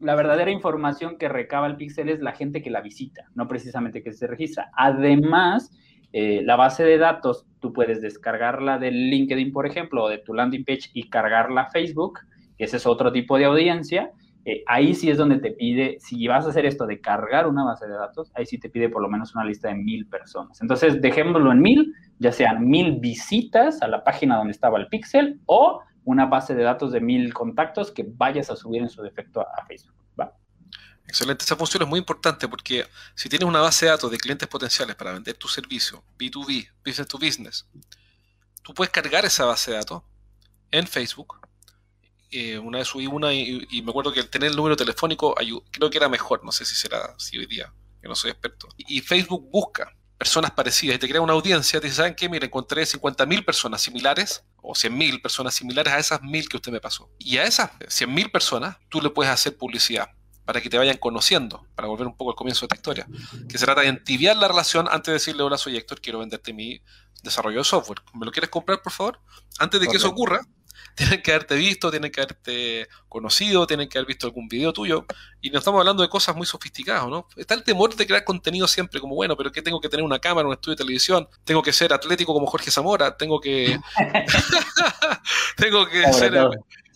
la 0.00 0.14
verdadera 0.14 0.50
información 0.50 1.16
que 1.18 1.28
recaba 1.28 1.66
el 1.66 1.76
Pixel 1.76 2.08
es 2.08 2.20
la 2.20 2.32
gente 2.32 2.62
que 2.62 2.70
la 2.70 2.80
visita, 2.80 3.26
no 3.34 3.46
precisamente 3.46 4.02
que 4.02 4.12
se 4.12 4.26
registra. 4.26 4.70
Además, 4.74 5.70
eh, 6.12 6.42
la 6.42 6.56
base 6.56 6.84
de 6.84 6.98
datos, 6.98 7.46
tú 7.60 7.72
puedes 7.72 8.00
descargarla 8.00 8.78
del 8.78 9.10
LinkedIn, 9.10 9.52
por 9.52 9.66
ejemplo, 9.66 10.04
o 10.04 10.08
de 10.08 10.18
tu 10.18 10.34
landing 10.34 10.64
page 10.64 10.90
y 10.94 11.08
cargarla 11.08 11.62
a 11.62 11.70
Facebook, 11.70 12.20
que 12.56 12.64
ese 12.64 12.78
es 12.78 12.86
otro 12.86 13.12
tipo 13.12 13.38
de 13.38 13.44
audiencia. 13.44 14.10
Eh, 14.44 14.64
ahí 14.66 14.94
sí 14.94 15.10
es 15.10 15.18
donde 15.18 15.38
te 15.38 15.50
pide, 15.50 15.98
si 16.00 16.26
vas 16.26 16.46
a 16.46 16.50
hacer 16.50 16.64
esto 16.64 16.86
de 16.86 17.00
cargar 17.00 17.46
una 17.46 17.64
base 17.64 17.86
de 17.86 17.94
datos, 17.94 18.32
ahí 18.34 18.46
sí 18.46 18.58
te 18.58 18.70
pide 18.70 18.88
por 18.88 19.02
lo 19.02 19.08
menos 19.08 19.34
una 19.34 19.44
lista 19.44 19.68
de 19.68 19.74
mil 19.74 20.06
personas. 20.06 20.60
Entonces, 20.62 21.00
dejémoslo 21.00 21.52
en 21.52 21.60
mil, 21.60 21.94
ya 22.18 22.32
sean 22.32 22.66
mil 22.66 22.98
visitas 23.00 23.82
a 23.82 23.88
la 23.88 24.02
página 24.02 24.36
donde 24.36 24.52
estaba 24.52 24.78
el 24.78 24.88
pixel 24.88 25.40
o 25.46 25.82
una 26.04 26.26
base 26.26 26.54
de 26.54 26.62
datos 26.62 26.92
de 26.92 27.00
mil 27.00 27.34
contactos 27.34 27.90
que 27.90 28.06
vayas 28.06 28.50
a 28.50 28.56
subir 28.56 28.80
en 28.82 28.88
su 28.88 29.02
defecto 29.02 29.40
a, 29.40 29.66
Facebook. 29.66 29.94
Excelente, 31.06 31.44
esa 31.44 31.56
función 31.56 31.82
es 31.82 31.88
muy 31.88 31.98
importante 31.98 32.46
porque 32.46 32.86
si 33.16 33.28
tienes 33.28 33.48
una 33.48 33.60
base 33.60 33.84
de 33.84 33.90
datos 33.90 34.12
de 34.12 34.16
clientes 34.16 34.46
potenciales 34.46 34.94
para 34.94 35.12
vender 35.12 35.34
tu 35.34 35.48
servicio, 35.48 36.04
B2B, 36.16 36.70
business 36.84 37.08
to 37.08 37.18
business, 37.18 37.66
tú 38.62 38.72
puedes 38.72 38.92
cargar 38.92 39.24
esa 39.24 39.44
base 39.44 39.72
de 39.72 39.78
datos 39.78 40.02
en 40.70 40.86
Facebook. 40.86 41.49
Eh, 42.30 42.58
una 42.58 42.78
vez 42.78 42.88
subí 42.88 43.06
una 43.06 43.32
y, 43.32 43.82
me 43.82 43.90
acuerdo 43.90 44.12
que 44.12 44.20
el 44.20 44.30
tener 44.30 44.50
el 44.50 44.56
número 44.56 44.76
telefónico 44.76 45.34
creo 45.70 45.90
que 45.90 45.98
era 45.98 46.08
mejor, 46.08 46.44
no 46.44 46.52
sé 46.52 46.64
si 46.64 46.74
será 46.74 47.14
así 47.16 47.36
hoy 47.38 47.46
día, 47.46 47.72
que 48.00 48.08
no 48.08 48.14
soy 48.14 48.30
experto. 48.30 48.68
y 48.76 49.00
Facebook 49.00 49.48
busca 49.50 49.96
personas 50.20 50.50
parecidas 50.50 50.96
y 50.96 50.98
te 50.98 51.08
crea 51.08 51.22
una 51.22 51.32
audiencia, 51.32 51.80
te 51.80 51.86
dice, 51.86 51.96
¿saben 51.96 52.14
qué? 52.14 52.28
Mira, 52.28 52.44
encontré 52.44 52.82
50.000 52.82 53.42
personas 53.42 53.80
similares 53.80 54.44
o 54.56 54.72
o 54.72 54.74
100.000 54.74 55.22
personas 55.22 55.54
similares 55.54 55.92
a 55.92 55.98
esas 55.98 56.20
1.000 56.20 56.48
que 56.48 56.56
usted 56.58 56.70
me 56.70 56.80
pasó. 56.80 57.10
Y 57.18 57.38
a 57.38 57.44
esas 57.44 57.70
100.000 57.78 58.30
personas 58.30 58.76
tú 58.90 59.00
le 59.00 59.08
puedes 59.08 59.32
hacer 59.32 59.56
publicidad 59.56 60.10
para 60.44 60.60
que 60.60 60.68
te 60.68 60.76
vayan 60.76 60.98
conociendo, 60.98 61.66
para 61.74 61.88
volver 61.88 62.06
un 62.06 62.16
poco 62.16 62.32
al 62.32 62.36
comienzo 62.36 62.60
de 62.60 62.66
esta 62.66 62.76
historia, 62.76 63.08
que 63.48 63.56
se 63.56 63.64
trata 63.64 63.80
de 63.80 63.88
entibiar 63.88 64.36
la 64.36 64.48
relación 64.48 64.88
antes 64.90 65.06
de 65.06 65.12
decirle, 65.14 65.42
hola, 65.42 65.56
soy 65.56 65.76
Héctor, 65.76 66.00
quiero 66.02 66.18
venderte 66.18 66.52
mi 66.52 66.82
desarrollo 67.22 67.58
de 67.58 67.64
software. 67.64 68.00
¿Me 68.12 68.26
lo 68.26 68.32
quieres 68.32 68.50
comprar, 68.50 68.82
por 68.82 68.92
favor? 68.92 69.20
Antes 69.58 69.80
de 69.80 69.88
que 69.88 69.96
eso 69.96 70.08
ocurra, 70.08 70.40
tienen 71.00 71.22
que 71.22 71.30
haberte 71.32 71.54
visto, 71.54 71.90
tienen 71.90 72.10
que 72.10 72.20
haberte 72.20 72.88
conocido, 73.08 73.66
tienen 73.66 73.88
que 73.88 73.96
haber 73.96 74.06
visto 74.06 74.26
algún 74.26 74.48
video 74.48 74.70
tuyo. 74.70 75.06
Y 75.40 75.48
no 75.48 75.58
estamos 75.58 75.80
hablando 75.80 76.02
de 76.02 76.10
cosas 76.10 76.36
muy 76.36 76.44
sofisticadas, 76.44 77.06
¿no? 77.08 77.26
Está 77.36 77.54
el 77.54 77.62
temor 77.62 77.94
de 77.96 78.06
crear 78.06 78.22
contenido 78.22 78.68
siempre 78.68 79.00
como, 79.00 79.14
bueno, 79.14 79.34
pero 79.34 79.50
que 79.50 79.62
tengo 79.62 79.80
que 79.80 79.88
tener 79.88 80.04
una 80.04 80.18
cámara, 80.18 80.46
un 80.46 80.52
estudio 80.52 80.76
de 80.76 80.84
televisión, 80.84 81.26
tengo 81.44 81.62
que 81.62 81.72
ser 81.72 81.94
atlético 81.94 82.34
como 82.34 82.46
Jorge 82.46 82.70
Zamora, 82.70 83.16
tengo 83.16 83.40
que... 83.40 83.78
tengo 85.56 85.86
que 85.86 86.12
ser... 86.12 86.34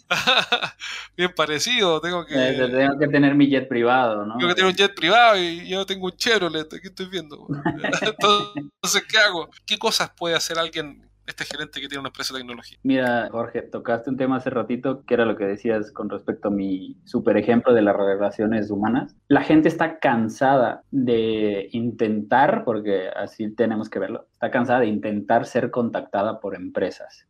Bien 1.16 1.32
parecido, 1.34 1.98
tengo 2.02 2.26
que... 2.26 2.34
Tengo 2.34 2.98
que 2.98 3.08
tener 3.08 3.34
mi 3.34 3.48
jet 3.48 3.66
privado, 3.66 4.26
¿no? 4.26 4.36
Tengo 4.36 4.48
que 4.50 4.54
tener 4.54 4.70
un 4.70 4.76
jet 4.76 4.94
privado 4.94 5.38
y 5.38 5.66
yo 5.66 5.86
tengo 5.86 6.04
un 6.04 6.16
Chevrolet, 6.16 6.70
aquí 6.74 6.88
estoy 6.88 7.06
viendo. 7.06 7.46
Entonces, 8.54 9.02
¿qué 9.08 9.16
hago? 9.16 9.48
¿Qué 9.64 9.78
cosas 9.78 10.10
puede 10.14 10.34
hacer 10.34 10.58
alguien 10.58 11.08
este 11.26 11.44
gerente 11.44 11.80
que 11.80 11.88
tiene 11.88 12.00
una 12.00 12.08
empresa 12.08 12.34
de 12.34 12.40
tecnología. 12.40 12.78
Mira, 12.82 13.28
Jorge, 13.30 13.62
tocaste 13.62 14.10
un 14.10 14.16
tema 14.16 14.36
hace 14.36 14.50
ratito 14.50 15.04
que 15.04 15.14
era 15.14 15.24
lo 15.24 15.36
que 15.36 15.44
decías 15.44 15.90
con 15.92 16.10
respecto 16.10 16.48
a 16.48 16.50
mi 16.50 16.96
super 17.04 17.36
ejemplo 17.36 17.72
de 17.72 17.82
las 17.82 17.96
relaciones 17.96 18.70
humanas. 18.70 19.16
La 19.28 19.42
gente 19.42 19.68
está 19.68 19.98
cansada 19.98 20.82
de 20.90 21.68
intentar, 21.72 22.64
porque 22.64 23.08
así 23.08 23.50
tenemos 23.54 23.88
que 23.88 23.98
verlo, 23.98 24.26
está 24.32 24.50
cansada 24.50 24.80
de 24.80 24.86
intentar 24.86 25.46
ser 25.46 25.70
contactada 25.70 26.40
por 26.40 26.54
empresas. 26.54 27.26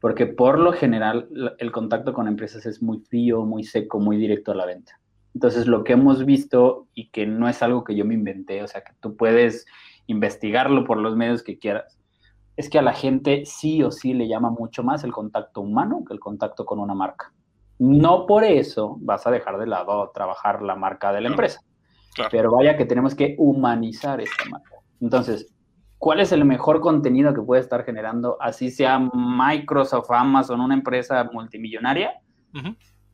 Porque 0.00 0.26
por 0.26 0.58
lo 0.58 0.72
general 0.72 1.28
el 1.58 1.72
contacto 1.72 2.12
con 2.12 2.26
empresas 2.26 2.66
es 2.66 2.82
muy 2.82 3.00
frío, 3.00 3.44
muy 3.44 3.64
seco, 3.64 4.00
muy 4.00 4.16
directo 4.16 4.52
a 4.52 4.54
la 4.56 4.66
venta. 4.66 4.98
Entonces 5.34 5.66
lo 5.66 5.84
que 5.84 5.92
hemos 5.92 6.24
visto 6.24 6.88
y 6.94 7.10
que 7.10 7.26
no 7.26 7.48
es 7.48 7.62
algo 7.62 7.84
que 7.84 7.94
yo 7.94 8.04
me 8.04 8.14
inventé, 8.14 8.62
o 8.62 8.66
sea 8.66 8.80
que 8.80 8.92
tú 9.00 9.16
puedes 9.16 9.66
investigarlo 10.06 10.84
por 10.84 10.98
los 10.98 11.16
medios 11.16 11.42
que 11.42 11.58
quieras, 11.58 11.99
es 12.60 12.68
que 12.68 12.78
a 12.78 12.82
la 12.82 12.92
gente 12.92 13.46
sí 13.46 13.82
o 13.82 13.90
sí 13.90 14.12
le 14.12 14.28
llama 14.28 14.50
mucho 14.50 14.82
más 14.82 15.02
el 15.02 15.12
contacto 15.12 15.62
humano 15.62 16.04
que 16.06 16.12
el 16.12 16.20
contacto 16.20 16.66
con 16.66 16.78
una 16.78 16.94
marca. 16.94 17.32
No 17.78 18.26
por 18.26 18.44
eso 18.44 18.98
vas 19.00 19.26
a 19.26 19.30
dejar 19.30 19.58
de 19.58 19.66
lado 19.66 20.10
trabajar 20.12 20.60
la 20.60 20.76
marca 20.76 21.10
de 21.10 21.22
la 21.22 21.28
empresa. 21.28 21.62
Pero 22.30 22.52
vaya 22.52 22.76
que 22.76 22.84
tenemos 22.84 23.14
que 23.14 23.34
humanizar 23.38 24.20
esta 24.20 24.44
marca. 24.50 24.76
Entonces, 25.00 25.50
¿cuál 25.96 26.20
es 26.20 26.32
el 26.32 26.44
mejor 26.44 26.80
contenido 26.80 27.32
que 27.32 27.40
puede 27.40 27.62
estar 27.62 27.82
generando, 27.82 28.36
así 28.40 28.70
sea 28.70 28.98
Microsoft, 28.98 30.10
Amazon, 30.10 30.60
una 30.60 30.74
empresa 30.74 31.30
multimillonaria? 31.32 32.12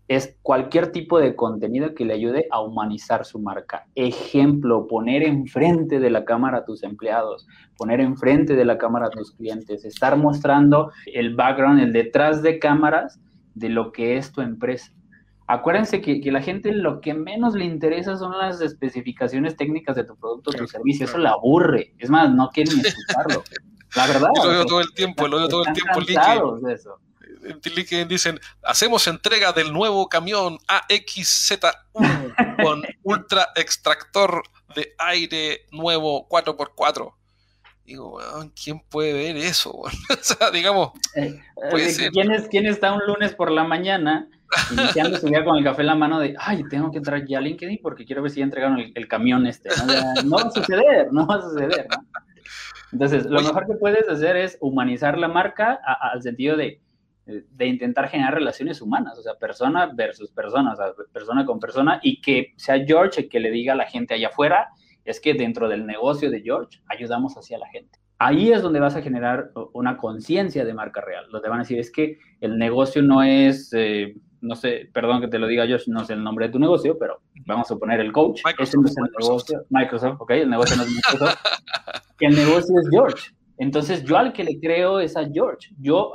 Es 0.08 0.36
cualquier 0.42 0.92
tipo 0.92 1.18
de 1.18 1.34
contenido 1.34 1.94
que 1.94 2.04
le 2.04 2.14
ayude 2.14 2.46
a 2.50 2.60
humanizar 2.60 3.24
su 3.24 3.40
marca. 3.40 3.86
Ejemplo, 3.94 4.86
poner 4.86 5.22
enfrente 5.24 5.98
de 5.98 6.10
la 6.10 6.24
cámara 6.24 6.58
a 6.58 6.64
tus 6.64 6.82
empleados, 6.84 7.46
poner 7.76 8.00
enfrente 8.00 8.54
de 8.54 8.64
la 8.64 8.78
cámara 8.78 9.06
a 9.06 9.10
tus 9.10 9.32
clientes, 9.32 9.84
estar 9.84 10.16
mostrando 10.16 10.92
el 11.12 11.34
background, 11.34 11.80
el 11.80 11.92
detrás 11.92 12.42
de 12.42 12.58
cámaras 12.58 13.20
de 13.54 13.68
lo 13.68 13.90
que 13.90 14.16
es 14.16 14.30
tu 14.30 14.42
empresa. 14.42 14.92
Acuérdense 15.48 16.00
que, 16.00 16.20
que 16.20 16.32
la 16.32 16.42
gente 16.42 16.72
lo 16.72 17.00
que 17.00 17.14
menos 17.14 17.54
le 17.54 17.64
interesa 17.64 18.16
son 18.16 18.36
las 18.36 18.60
especificaciones 18.60 19.56
técnicas 19.56 19.96
de 19.96 20.04
tu 20.04 20.16
producto 20.16 20.50
o 20.50 20.54
tu 20.54 20.66
servicio. 20.66 21.06
Eso 21.06 21.18
la 21.18 21.30
aburre. 21.30 21.94
Es 21.98 22.10
más, 22.10 22.32
no 22.32 22.48
quieren 22.50 22.80
escucharlo. 22.80 23.42
La 23.94 24.06
verdad. 24.06 24.30
Lo 24.42 24.50
veo 24.50 24.66
todo 24.66 24.80
el 24.80 24.92
tiempo, 24.92 25.28
lo 25.28 25.38
veo 25.38 25.48
todo 25.48 25.64
el 25.64 25.72
tiempo. 25.72 26.58
De 26.60 26.74
eso 26.74 26.98
en 27.46 28.08
dicen, 28.08 28.40
hacemos 28.62 29.06
entrega 29.06 29.52
del 29.52 29.72
nuevo 29.72 30.08
camión 30.08 30.58
AXZ1 30.68 31.74
con 32.62 32.82
ultra 33.02 33.48
extractor 33.54 34.42
de 34.74 34.94
aire 34.98 35.66
nuevo 35.70 36.28
4x4. 36.28 37.12
Digo, 37.84 38.18
¿quién 38.60 38.80
puede 38.80 39.12
ver 39.12 39.36
eso? 39.36 39.70
o 39.78 39.90
sea, 40.20 40.50
digamos, 40.50 40.90
eh, 41.14 41.40
eh, 41.72 42.10
¿quién, 42.50 42.66
está 42.66 42.92
un 42.92 43.06
lunes 43.06 43.32
por 43.34 43.52
la 43.52 43.62
mañana 43.62 44.28
iniciando 44.72 45.18
su 45.18 45.28
día 45.28 45.44
con 45.44 45.56
el 45.56 45.64
café 45.64 45.82
en 45.82 45.86
la 45.86 45.94
mano 45.94 46.18
de, 46.18 46.34
ay, 46.38 46.64
tengo 46.68 46.90
que 46.90 46.98
entrar 46.98 47.24
ya 47.24 47.38
a 47.38 47.40
LinkedIn 47.40 47.78
porque 47.80 48.04
quiero 48.04 48.22
ver 48.22 48.32
si 48.32 48.40
ya 48.40 48.44
entregaron 48.44 48.92
el, 48.92 49.08
camión 49.08 49.46
este? 49.46 49.70
¿no? 50.24 50.36
va 50.36 50.42
a 50.42 50.50
suceder, 50.50 51.12
no 51.12 51.26
va 51.26 51.36
a 51.36 51.42
suceder, 51.42 51.86
Entonces, 52.92 53.26
lo 53.26 53.40
mejor 53.40 53.66
que 53.66 53.74
puedes 53.74 54.08
hacer 54.08 54.36
es 54.36 54.58
humanizar 54.60 55.16
la 55.16 55.28
marca 55.28 55.78
al 56.12 56.22
sentido 56.22 56.56
de, 56.56 56.80
de 57.26 57.66
intentar 57.66 58.08
generar 58.08 58.34
relaciones 58.34 58.80
humanas, 58.80 59.18
o 59.18 59.22
sea, 59.22 59.34
persona 59.34 59.90
versus 59.92 60.30
persona, 60.30 60.72
o 60.72 60.76
sea, 60.76 60.92
persona 61.12 61.44
con 61.44 61.58
persona, 61.58 61.98
y 62.02 62.20
que 62.20 62.54
sea 62.56 62.84
George 62.84 63.22
el 63.22 63.28
que 63.28 63.40
le 63.40 63.50
diga 63.50 63.72
a 63.72 63.76
la 63.76 63.86
gente 63.86 64.14
allá 64.14 64.28
afuera, 64.28 64.68
es 65.04 65.20
que 65.20 65.34
dentro 65.34 65.68
del 65.68 65.86
negocio 65.86 66.30
de 66.30 66.40
George 66.40 66.80
ayudamos 66.88 67.34
hacia 67.36 67.58
la 67.58 67.68
gente. 67.68 67.98
Ahí 68.18 68.50
es 68.50 68.62
donde 68.62 68.80
vas 68.80 68.96
a 68.96 69.02
generar 69.02 69.50
una 69.74 69.98
conciencia 69.98 70.64
de 70.64 70.72
marca 70.72 71.00
real, 71.00 71.26
donde 71.30 71.48
van 71.48 71.58
a 71.58 71.62
decir, 71.62 71.78
es 71.78 71.90
que 71.90 72.18
el 72.40 72.58
negocio 72.58 73.02
no 73.02 73.22
es, 73.22 73.72
eh, 73.74 74.14
no 74.40 74.54
sé, 74.54 74.88
perdón 74.92 75.20
que 75.20 75.28
te 75.28 75.38
lo 75.38 75.46
diga 75.46 75.66
George, 75.66 75.90
no 75.90 76.04
sé 76.04 76.14
el 76.14 76.22
nombre 76.22 76.46
de 76.46 76.52
tu 76.52 76.58
negocio, 76.58 76.96
pero 76.98 77.20
vamos 77.44 77.70
a 77.70 77.76
poner 77.76 78.00
el 78.00 78.12
coach, 78.12 78.40
ese 78.58 78.78
no 78.78 78.86
es 78.86 78.96
el 78.96 79.04
negocio, 79.18 79.64
Microsoft, 79.68 80.20
ok, 80.20 80.30
el 80.30 80.50
negocio 80.50 80.76
no 80.76 80.84
es 80.84 80.90
Microsoft, 80.90 81.42
el 82.20 82.36
negocio 82.36 82.80
es 82.80 82.88
George. 82.90 83.30
Entonces 83.58 84.04
yo 84.04 84.16
al 84.16 84.32
que 84.32 84.44
le 84.44 84.58
creo 84.60 85.00
es 85.00 85.16
a 85.16 85.28
George. 85.28 85.70
Yo, 85.78 86.12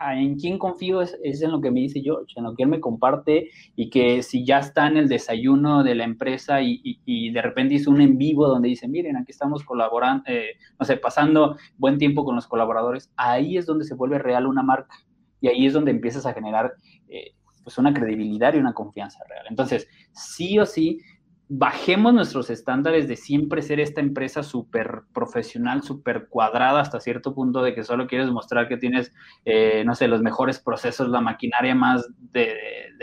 en 0.00 0.36
quién 0.36 0.58
confío 0.58 1.02
es, 1.02 1.16
en 1.22 1.50
lo 1.50 1.60
que 1.60 1.70
me 1.70 1.80
dice 1.80 2.00
George, 2.00 2.34
en 2.36 2.44
lo 2.44 2.54
que 2.54 2.64
él 2.64 2.68
me 2.68 2.80
comparte 2.80 3.50
y 3.76 3.90
que 3.90 4.22
si 4.22 4.44
ya 4.44 4.58
está 4.58 4.86
en 4.86 4.96
el 4.96 5.08
desayuno 5.08 5.82
de 5.82 5.94
la 5.94 6.04
empresa 6.04 6.60
y, 6.62 7.30
de 7.32 7.42
repente 7.42 7.74
hizo 7.74 7.90
un 7.90 8.00
en 8.00 8.18
vivo 8.18 8.46
donde 8.46 8.68
dice, 8.68 8.88
miren, 8.88 9.16
aquí 9.16 9.32
estamos 9.32 9.64
colaborando, 9.64 10.24
eh, 10.26 10.56
no 10.78 10.84
sé, 10.84 10.96
pasando 10.96 11.56
buen 11.76 11.98
tiempo 11.98 12.24
con 12.24 12.34
los 12.34 12.46
colaboradores, 12.46 13.12
ahí 13.16 13.56
es 13.56 13.66
donde 13.66 13.84
se 13.84 13.94
vuelve 13.94 14.18
real 14.18 14.46
una 14.46 14.62
marca 14.62 14.94
y 15.40 15.48
ahí 15.48 15.66
es 15.66 15.72
donde 15.72 15.90
empiezas 15.90 16.26
a 16.26 16.32
generar 16.32 16.74
eh, 17.08 17.32
pues 17.62 17.78
una 17.78 17.92
credibilidad 17.92 18.54
y 18.54 18.58
una 18.58 18.74
confianza 18.74 19.18
real. 19.28 19.46
Entonces, 19.48 19.88
sí 20.12 20.58
o 20.58 20.66
sí, 20.66 21.00
bajemos 21.48 22.14
nuestros 22.14 22.48
estándares 22.48 23.06
de 23.06 23.16
siempre 23.16 23.62
ser 23.62 23.78
esta 23.78 24.00
empresa 24.00 24.42
súper 24.42 25.02
profesional, 25.12 25.82
súper 25.82 26.28
cuadrada 26.28 26.80
hasta 26.80 27.00
cierto 27.00 27.34
punto 27.34 27.62
de 27.62 27.74
que 27.74 27.84
solo 27.84 28.06
quieres 28.06 28.30
mostrar 28.30 28.68
que 28.68 28.76
tienes, 28.76 29.12
eh, 29.44 29.84
no 29.84 29.94
sé, 29.94 30.08
los 30.08 30.22
mejores 30.22 30.58
procesos, 30.58 31.08
la 31.08 31.20
maquinaria 31.20 31.74
más 31.74 32.06
de, 32.32 32.56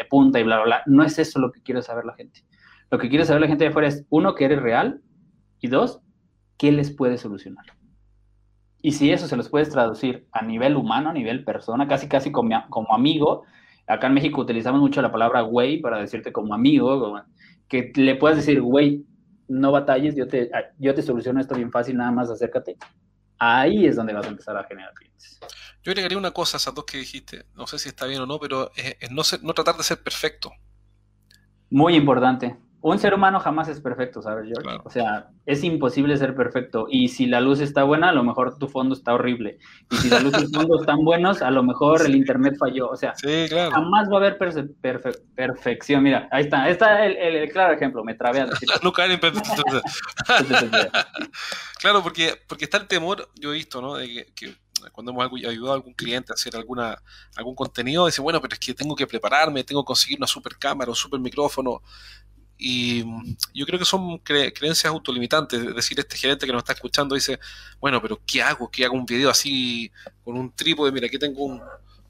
punta 0.09 0.39
y 0.39 0.43
bla, 0.43 0.57
bla, 0.57 0.65
bla. 0.65 0.83
No 0.87 1.03
es 1.03 1.19
eso 1.19 1.39
lo 1.39 1.51
que 1.51 1.61
quiere 1.61 1.81
saber 1.81 2.05
la 2.05 2.15
gente. 2.15 2.43
Lo 2.89 2.97
que 2.97 3.07
quiere 3.07 3.23
saber 3.23 3.41
la 3.41 3.47
gente 3.47 3.63
de 3.63 3.69
afuera 3.69 3.87
es, 3.87 4.05
uno, 4.09 4.33
que 4.35 4.45
eres 4.45 4.61
real 4.61 5.01
y 5.59 5.67
dos, 5.67 6.01
qué 6.57 6.71
les 6.71 6.91
puede 6.91 7.17
solucionar. 7.17 7.65
Y 8.81 8.93
si 8.93 9.11
eso 9.11 9.27
se 9.27 9.37
los 9.37 9.49
puedes 9.49 9.69
traducir 9.69 10.27
a 10.31 10.41
nivel 10.41 10.75
humano, 10.75 11.09
a 11.09 11.13
nivel 11.13 11.43
persona, 11.45 11.87
casi 11.87 12.07
casi 12.07 12.31
como, 12.31 12.63
como 12.69 12.93
amigo, 12.95 13.43
acá 13.91 14.07
en 14.07 14.13
México 14.13 14.41
utilizamos 14.41 14.79
mucho 14.79 15.01
la 15.01 15.11
palabra 15.11 15.41
güey 15.41 15.81
para 15.81 15.99
decirte 15.99 16.31
como 16.31 16.53
amigo, 16.53 17.21
que 17.67 17.91
le 17.95 18.15
puedas 18.15 18.37
decir, 18.37 18.61
güey, 18.61 19.05
no 19.47 19.71
batalles, 19.71 20.15
yo 20.15 20.27
te, 20.27 20.49
yo 20.77 20.95
te 20.95 21.01
soluciono 21.01 21.39
esto 21.39 21.55
bien 21.55 21.71
fácil, 21.71 21.97
nada 21.97 22.11
más 22.11 22.29
acércate. 22.29 22.77
Ahí 23.37 23.85
es 23.85 23.95
donde 23.95 24.13
vas 24.13 24.25
a 24.25 24.29
empezar 24.29 24.55
a 24.55 24.63
generar 24.63 24.93
clientes. 24.93 25.39
Yo 25.83 25.91
agregaría 25.91 26.17
una 26.17 26.31
cosa 26.31 26.57
a 26.57 26.59
esas 26.59 26.75
dos 26.75 26.85
que 26.85 26.99
dijiste, 26.99 27.45
no 27.55 27.67
sé 27.67 27.79
si 27.79 27.89
está 27.89 28.05
bien 28.05 28.21
o 28.21 28.25
no, 28.25 28.39
pero 28.39 28.71
es, 28.75 29.11
no, 29.11 29.23
no 29.41 29.53
tratar 29.53 29.75
de 29.75 29.83
ser 29.83 30.01
perfecto. 30.01 30.51
Muy 31.69 31.95
importante 31.95 32.55
un 32.81 32.97
ser 32.97 33.13
humano 33.13 33.39
jamás 33.39 33.67
es 33.67 33.79
perfecto, 33.79 34.21
¿sabes, 34.21 34.47
George? 34.47 34.79
O 34.83 34.89
sea, 34.89 35.29
es 35.45 35.63
imposible 35.63 36.17
ser 36.17 36.35
perfecto. 36.35 36.87
Y 36.89 37.09
si 37.09 37.27
la 37.27 37.39
luz 37.39 37.59
está 37.59 37.83
buena, 37.83 38.09
a 38.09 38.11
lo 38.11 38.23
mejor 38.23 38.57
tu 38.57 38.67
fondo 38.67 38.95
está 38.95 39.13
horrible. 39.13 39.59
Y 39.91 39.97
si 39.97 40.09
la 40.09 40.19
luz 40.19 40.33
y 40.37 40.43
el 40.43 40.49
fondo 40.49 40.79
están 40.79 41.05
buenos, 41.05 41.43
a 41.43 41.51
lo 41.51 41.61
mejor 41.61 42.03
el 42.03 42.15
internet 42.15 42.55
falló. 42.59 42.89
O 42.89 42.95
sea, 42.95 43.13
jamás 43.71 44.09
va 44.09 44.15
a 44.15 44.17
haber 44.17 44.39
perfección. 45.35 46.01
Mira, 46.01 46.27
ahí 46.31 46.43
está. 46.43 46.63
Ahí 46.63 46.71
está 46.71 47.05
el, 47.05 47.51
claro 47.51 47.75
ejemplo. 47.75 48.03
Me 48.03 48.15
trabé 48.15 48.41
a 48.41 48.47
decir. 48.47 48.67
claro, 51.79 52.01
porque, 52.01 52.33
porque 52.47 52.65
está 52.65 52.77
el 52.77 52.87
temor, 52.87 53.29
yo 53.39 53.51
he 53.51 53.57
visto, 53.57 53.81
¿no? 53.81 53.95
De 53.95 54.25
que, 54.35 54.55
cuando 54.91 55.11
hemos 55.11 55.31
ayudado 55.47 55.71
a 55.71 55.75
algún 55.75 55.93
cliente 55.93 56.31
a 56.31 56.35
hacer 56.35 56.55
alguna, 56.55 56.97
algún 57.35 57.55
contenido, 57.55 58.07
dice, 58.07 58.21
bueno, 58.21 58.41
pero 58.41 58.53
es 58.53 58.59
que 58.59 58.73
tengo 58.73 58.95
que 58.95 59.05
prepararme, 59.05 59.63
tengo 59.63 59.83
que 59.83 59.87
conseguir 59.87 60.17
una 60.17 60.27
super 60.27 60.57
cámara, 60.57 60.89
un 60.89 60.95
super 60.95 61.19
micrófono, 61.19 61.81
y 62.63 63.03
yo 63.55 63.65
creo 63.65 63.79
que 63.79 63.85
son 63.85 64.19
creencias 64.19 64.85
autolimitantes. 64.85 65.59
Es 65.59 65.75
decir, 65.75 65.99
este 65.99 66.15
gerente 66.15 66.45
que 66.45 66.51
nos 66.51 66.61
está 66.61 66.73
escuchando 66.73 67.15
dice, 67.15 67.39
bueno, 67.79 67.99
pero 67.99 68.21
¿qué 68.23 68.43
hago? 68.43 68.69
¿Qué 68.69 68.85
hago 68.85 68.93
un 68.93 69.05
video 69.05 69.31
así 69.31 69.91
con 70.23 70.37
un 70.37 70.55
trípode? 70.55 70.91
Mira, 70.91 71.07
aquí 71.07 71.17
tengo 71.17 71.43
un, 71.43 71.59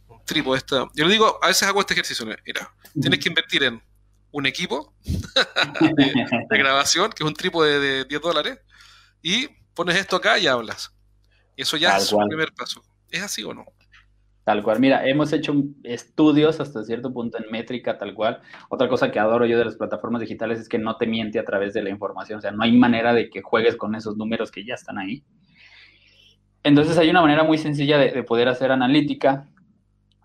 un 0.09 0.25
trípode. 0.25 0.57
Esta. 0.57 0.89
Yo 0.93 1.05
le 1.05 1.13
digo, 1.13 1.39
a 1.41 1.47
veces 1.47 1.65
hago 1.69 1.79
este 1.79 1.93
ejercicio. 1.93 2.25
Mira, 2.25 2.69
tienes 2.99 3.19
que 3.21 3.29
invertir 3.29 3.63
en 3.63 3.81
un 4.33 4.45
equipo 4.45 4.93
de, 5.05 6.57
grabación, 6.57 7.11
que 7.11 7.23
es 7.23 7.27
un 7.27 7.33
trípode 7.33 7.79
de 7.79 8.03
10 8.03 8.21
dólares, 8.21 8.59
y 9.21 9.47
pones 9.73 9.95
esto 9.95 10.17
acá 10.17 10.37
y 10.37 10.47
hablas. 10.47 10.91
Eso 11.55 11.77
ya 11.77 11.95
es 11.95 12.11
el 12.11 12.27
primer 12.27 12.51
paso. 12.51 12.83
¿Es 13.09 13.23
así 13.23 13.41
o 13.45 13.53
no? 13.53 13.63
Tal 14.51 14.63
cual. 14.63 14.81
Mira, 14.81 15.07
hemos 15.07 15.31
hecho 15.31 15.55
estudios 15.81 16.59
hasta 16.59 16.83
cierto 16.83 17.13
punto 17.13 17.37
en 17.37 17.49
métrica, 17.49 17.97
tal 17.97 18.13
cual. 18.13 18.41
Otra 18.67 18.89
cosa 18.89 19.09
que 19.09 19.17
adoro 19.17 19.45
yo 19.45 19.57
de 19.57 19.63
las 19.63 19.77
plataformas 19.77 20.19
digitales 20.19 20.59
es 20.59 20.67
que 20.67 20.77
no 20.77 20.97
te 20.97 21.07
miente 21.07 21.39
a 21.39 21.45
través 21.45 21.73
de 21.73 21.81
la 21.81 21.89
información. 21.89 22.39
O 22.39 22.41
sea, 22.41 22.51
no 22.51 22.61
hay 22.61 22.77
manera 22.77 23.13
de 23.13 23.29
que 23.29 23.41
juegues 23.41 23.77
con 23.77 23.95
esos 23.95 24.17
números 24.17 24.51
que 24.51 24.65
ya 24.65 24.73
están 24.73 24.97
ahí. 24.97 25.23
Entonces 26.63 26.97
hay 26.97 27.09
una 27.09 27.21
manera 27.21 27.45
muy 27.45 27.57
sencilla 27.57 27.97
de, 27.97 28.23
poder 28.23 28.49
hacer 28.49 28.73
analítica. 28.73 29.47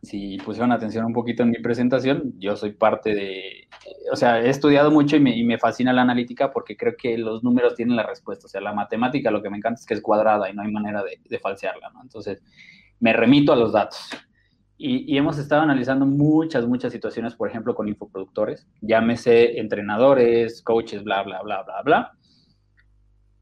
Si 0.02 0.38
pusieron 0.38 0.73
atención 0.73 1.04
un 1.04 1.12
poquito 1.12 1.45
en 1.45 1.50
mi 1.50 1.61
presentación, 1.62 2.35
yo 2.40 2.56
soy 2.56 2.73
parte 2.73 3.14
de, 3.14 3.68
o 4.11 4.16
sea, 4.16 4.40
he 4.40 4.49
estudiado 4.49 4.90
mucho 4.90 5.14
y 5.14 5.21
me, 5.21 5.59
fascina 5.59 5.92
la 5.92 6.02
analítica 6.02 6.50
porque 6.50 6.76
creo 6.76 6.97
que 6.99 7.16
los 7.16 7.45
números 7.45 7.76
tienen 7.76 7.95
la 7.95 8.02
respuesta. 8.02 8.47
O 8.47 8.49
sea, 8.49 8.61
la 8.61 8.73
matemática 8.73 9.30
lo 9.30 9.40
que 9.40 9.50
me 9.50 9.59
encanta 9.59 9.78
es 9.78 9.87
que 9.87 9.95
es 9.95 10.02
cuadrada 10.02 10.50
y 10.50 10.52
no 10.52 10.62
hay 10.62 10.73
manera 10.73 11.04
de, 11.04 11.38
falsearla. 11.38 11.92
Entonces, 12.02 12.42
me 13.00 13.12
remito 13.12 13.53
a 13.53 13.57
los 13.57 13.73
datos. 13.73 14.09
Y, 14.79 15.17
hemos 15.17 15.38
estado 15.38 15.62
analizando 15.62 16.05
muchas, 16.05 16.67
muchas 16.67 16.93
situaciones, 16.93 17.35
por 17.35 17.49
ejemplo, 17.49 17.75
con 17.75 17.88
infoproductores, 17.88 18.67
llámese 18.83 19.59
entrenadores, 19.59 20.62
coaches, 20.62 21.03
bla, 21.03 21.23
bla, 21.23 21.41
bla, 21.43 21.62
bla, 21.62 21.83
bla. 21.83 22.12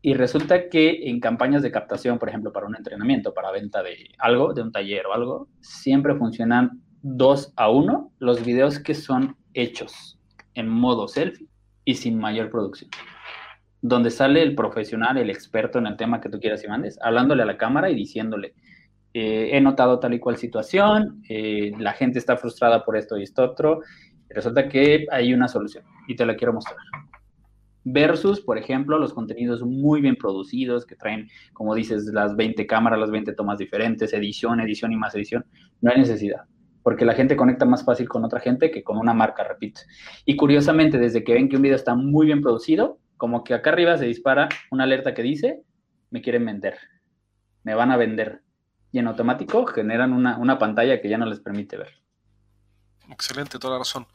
Y 0.00 0.14
resulta 0.14 0.68
que 0.68 1.08
en 1.08 1.18
campañas 1.18 1.62
de 1.62 1.72
captación, 1.72 2.18
por 2.18 2.28
ejemplo, 2.28 2.52
para 2.52 2.66
un 2.66 2.76
entrenamiento, 2.76 3.34
para 3.34 3.50
venta 3.50 3.82
de 3.82 4.10
algo, 4.18 4.52
de 4.52 4.62
un 4.62 4.70
taller 4.70 5.06
o 5.06 5.14
algo, 5.14 5.48
siempre 5.60 6.14
funcionan 6.14 6.82
dos 7.02 7.52
a 7.56 7.68
uno 7.68 8.12
los 8.18 8.44
videos 8.44 8.78
que 8.78 8.94
son 8.94 9.36
hechos 9.54 10.18
en 10.54 10.68
modo 10.68 11.08
selfie 11.08 11.48
y 11.84 11.94
sin 11.94 12.18
mayor 12.18 12.50
producción. 12.50 12.90
Donde 13.82 14.10
sale 14.10 14.42
el 14.42 14.54
profesional, 14.54 15.18
el 15.18 15.30
experto 15.30 15.78
en 15.78 15.86
el 15.86 15.96
tema 15.96 16.20
que 16.20 16.28
tú 16.28 16.38
quieras 16.38 16.62
y 16.64 16.68
mandes, 16.68 16.98
hablándole 17.02 17.42
a 17.42 17.46
la 17.46 17.58
cámara 17.58 17.90
y 17.90 17.94
diciéndole, 17.94 18.54
eh, 19.16 19.56
he 19.56 19.60
notado 19.60 20.00
tal 20.00 20.12
y 20.12 20.18
cual 20.18 20.36
situación, 20.36 21.22
eh, 21.28 21.70
la 21.78 21.92
gente 21.92 22.18
está 22.18 22.36
frustrada 22.36 22.84
por 22.84 22.96
esto 22.96 23.16
y 23.16 23.22
esto 23.22 23.44
otro, 23.44 23.80
resulta 24.28 24.68
que 24.68 25.06
hay 25.08 25.32
una 25.32 25.46
solución 25.46 25.84
y 26.08 26.16
te 26.16 26.26
la 26.26 26.34
quiero 26.34 26.52
mostrar. 26.52 26.76
Versus, 27.84 28.40
por 28.40 28.58
ejemplo, 28.58 28.98
los 28.98 29.14
contenidos 29.14 29.62
muy 29.62 30.00
bien 30.00 30.16
producidos 30.16 30.84
que 30.84 30.96
traen, 30.96 31.28
como 31.52 31.76
dices, 31.76 32.06
las 32.06 32.34
20 32.34 32.66
cámaras, 32.66 32.98
las 32.98 33.12
20 33.12 33.34
tomas 33.34 33.58
diferentes, 33.58 34.12
edición, 34.12 34.58
edición 34.58 34.90
y 34.90 34.96
más 34.96 35.14
edición. 35.14 35.44
No 35.80 35.92
hay 35.92 35.98
necesidad, 35.98 36.46
porque 36.82 37.04
la 37.04 37.14
gente 37.14 37.36
conecta 37.36 37.66
más 37.66 37.84
fácil 37.84 38.08
con 38.08 38.24
otra 38.24 38.40
gente 38.40 38.72
que 38.72 38.82
con 38.82 38.96
una 38.98 39.14
marca, 39.14 39.44
repito. 39.44 39.82
Y 40.24 40.34
curiosamente, 40.34 40.98
desde 40.98 41.22
que 41.22 41.34
ven 41.34 41.48
que 41.48 41.54
un 41.54 41.62
video 41.62 41.76
está 41.76 41.94
muy 41.94 42.26
bien 42.26 42.40
producido, 42.40 42.98
como 43.16 43.44
que 43.44 43.54
acá 43.54 43.70
arriba 43.70 43.96
se 43.96 44.06
dispara 44.06 44.48
una 44.72 44.84
alerta 44.84 45.14
que 45.14 45.22
dice, 45.22 45.62
me 46.10 46.20
quieren 46.20 46.44
vender, 46.46 46.78
me 47.62 47.74
van 47.74 47.92
a 47.92 47.96
vender 47.96 48.43
y 48.94 49.00
en 49.00 49.08
automático 49.08 49.66
generan 49.66 50.12
una, 50.12 50.56
pantalla 50.56 51.00
que 51.00 51.08
ya 51.08 51.18
no 51.18 51.26
les 51.26 51.40
permite 51.40 51.76
ver. 51.76 52.00
Excelente, 53.10 53.58
toda 53.58 53.72
la 53.72 53.78
razón. 53.80 54.06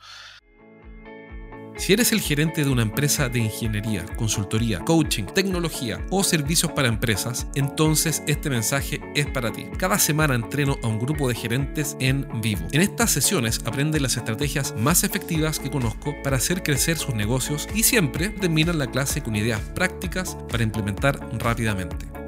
Si 1.76 1.92
eres 1.92 2.14
el 2.14 2.22
gerente 2.22 2.64
de 2.64 2.70
una 2.70 2.84
empresa 2.84 3.28
de 3.28 3.40
ingeniería, 3.40 4.06
consultoría, 4.16 4.80
coaching, 4.80 5.26
tecnología 5.26 6.06
o 6.12 6.24
servicios 6.24 6.72
para 6.72 6.88
empresas, 6.88 7.50
entonces 7.56 8.24
este 8.26 8.50
mensaje 8.50 9.02
es 9.16 9.28
para 9.28 9.52
ti. 9.52 9.66
Cada 9.78 10.00
semana 10.00 10.34
entreno 10.34 10.78
a 10.82 10.88
un 10.88 11.00
grupo 11.00 11.28
de 11.28 11.36
gerentes 11.36 11.98
en 12.00 12.26
vivo. 12.42 12.66
En 12.72 12.80
estas 12.80 13.12
sesiones 13.12 13.62
aprende 13.66 14.00
las 14.00 14.16
estrategias 14.16 14.74
más 14.78 15.04
efectivas 15.04 15.60
que 15.60 15.72
conozco 15.72 16.16
para 16.24 16.38
hacer 16.38 16.64
crecer 16.64 16.98
sus 16.98 17.16
negocios 17.16 17.68
y 17.76 17.84
siempre 17.84 18.30
terminan 18.30 18.80
la 18.80 18.88
clase 18.88 19.22
con 19.22 19.36
ideas 19.36 19.60
prácticas 19.76 20.38
para 20.50 20.64
implementar 20.64 21.20
rápidamente. 21.38 22.19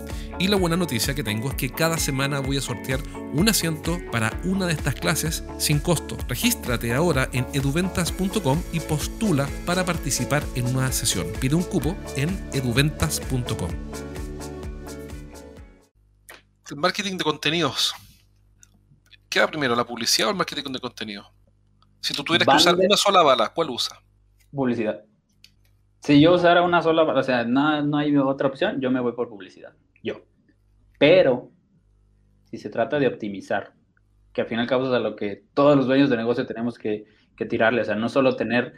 Y 0.41 0.47
la 0.47 0.57
buena 0.57 0.75
noticia 0.75 1.13
que 1.13 1.23
tengo 1.23 1.49
es 1.49 1.53
que 1.53 1.69
cada 1.69 1.97
semana 1.97 2.39
voy 2.39 2.57
a 2.57 2.61
sortear 2.61 2.99
un 3.31 3.47
asiento 3.47 3.99
para 4.11 4.31
una 4.43 4.65
de 4.65 4.73
estas 4.73 4.95
clases 4.95 5.43
sin 5.59 5.79
costo. 5.79 6.17
Regístrate 6.27 6.95
ahora 6.95 7.29
en 7.31 7.45
eduventas.com 7.53 8.63
y 8.73 8.79
postula 8.79 9.47
para 9.67 9.85
participar 9.85 10.41
en 10.55 10.75
una 10.75 10.91
sesión. 10.91 11.27
Pide 11.39 11.53
un 11.53 11.61
cupo 11.61 11.95
en 12.15 12.29
eduventas.com. 12.53 13.69
El 16.71 16.77
marketing 16.77 17.17
de 17.17 17.23
contenidos. 17.23 17.93
¿Qué 19.29 19.41
va 19.41 19.45
primero, 19.45 19.75
la 19.75 19.85
publicidad 19.85 20.29
o 20.29 20.31
el 20.31 20.37
marketing 20.37 20.71
de 20.71 20.79
contenido? 20.79 21.31
Si 21.99 22.15
tú 22.15 22.23
tuvieras 22.23 22.47
que 22.47 22.55
usar 22.55 22.73
una 22.73 22.97
sola 22.97 23.21
bala, 23.21 23.49
¿cuál 23.49 23.69
usa? 23.69 24.01
Publicidad. 24.51 25.03
Si 25.99 26.19
yo 26.19 26.33
usara 26.33 26.63
una 26.63 26.81
sola 26.81 27.03
bala, 27.03 27.19
o 27.19 27.23
sea, 27.23 27.43
no, 27.43 27.83
no 27.83 27.97
hay 27.99 28.17
otra 28.17 28.47
opción, 28.47 28.81
yo 28.81 28.89
me 28.89 28.99
voy 28.99 29.11
por 29.11 29.29
publicidad. 29.29 29.75
Pero, 31.01 31.49
si 32.51 32.59
se 32.59 32.69
trata 32.69 32.99
de 32.99 33.07
optimizar, 33.07 33.73
que 34.33 34.41
al 34.41 34.47
final 34.47 34.67
cabo 34.67 34.85
es 34.85 34.91
a 34.91 34.99
lo 34.99 35.15
que 35.15 35.45
todos 35.55 35.75
los 35.75 35.87
dueños 35.87 36.11
de 36.11 36.17
negocio 36.17 36.45
tenemos 36.45 36.77
que, 36.77 37.07
tirarle, 37.49 37.81
o 37.81 37.85
sea, 37.85 37.95
no 37.95 38.07
solo 38.07 38.35
tener 38.35 38.73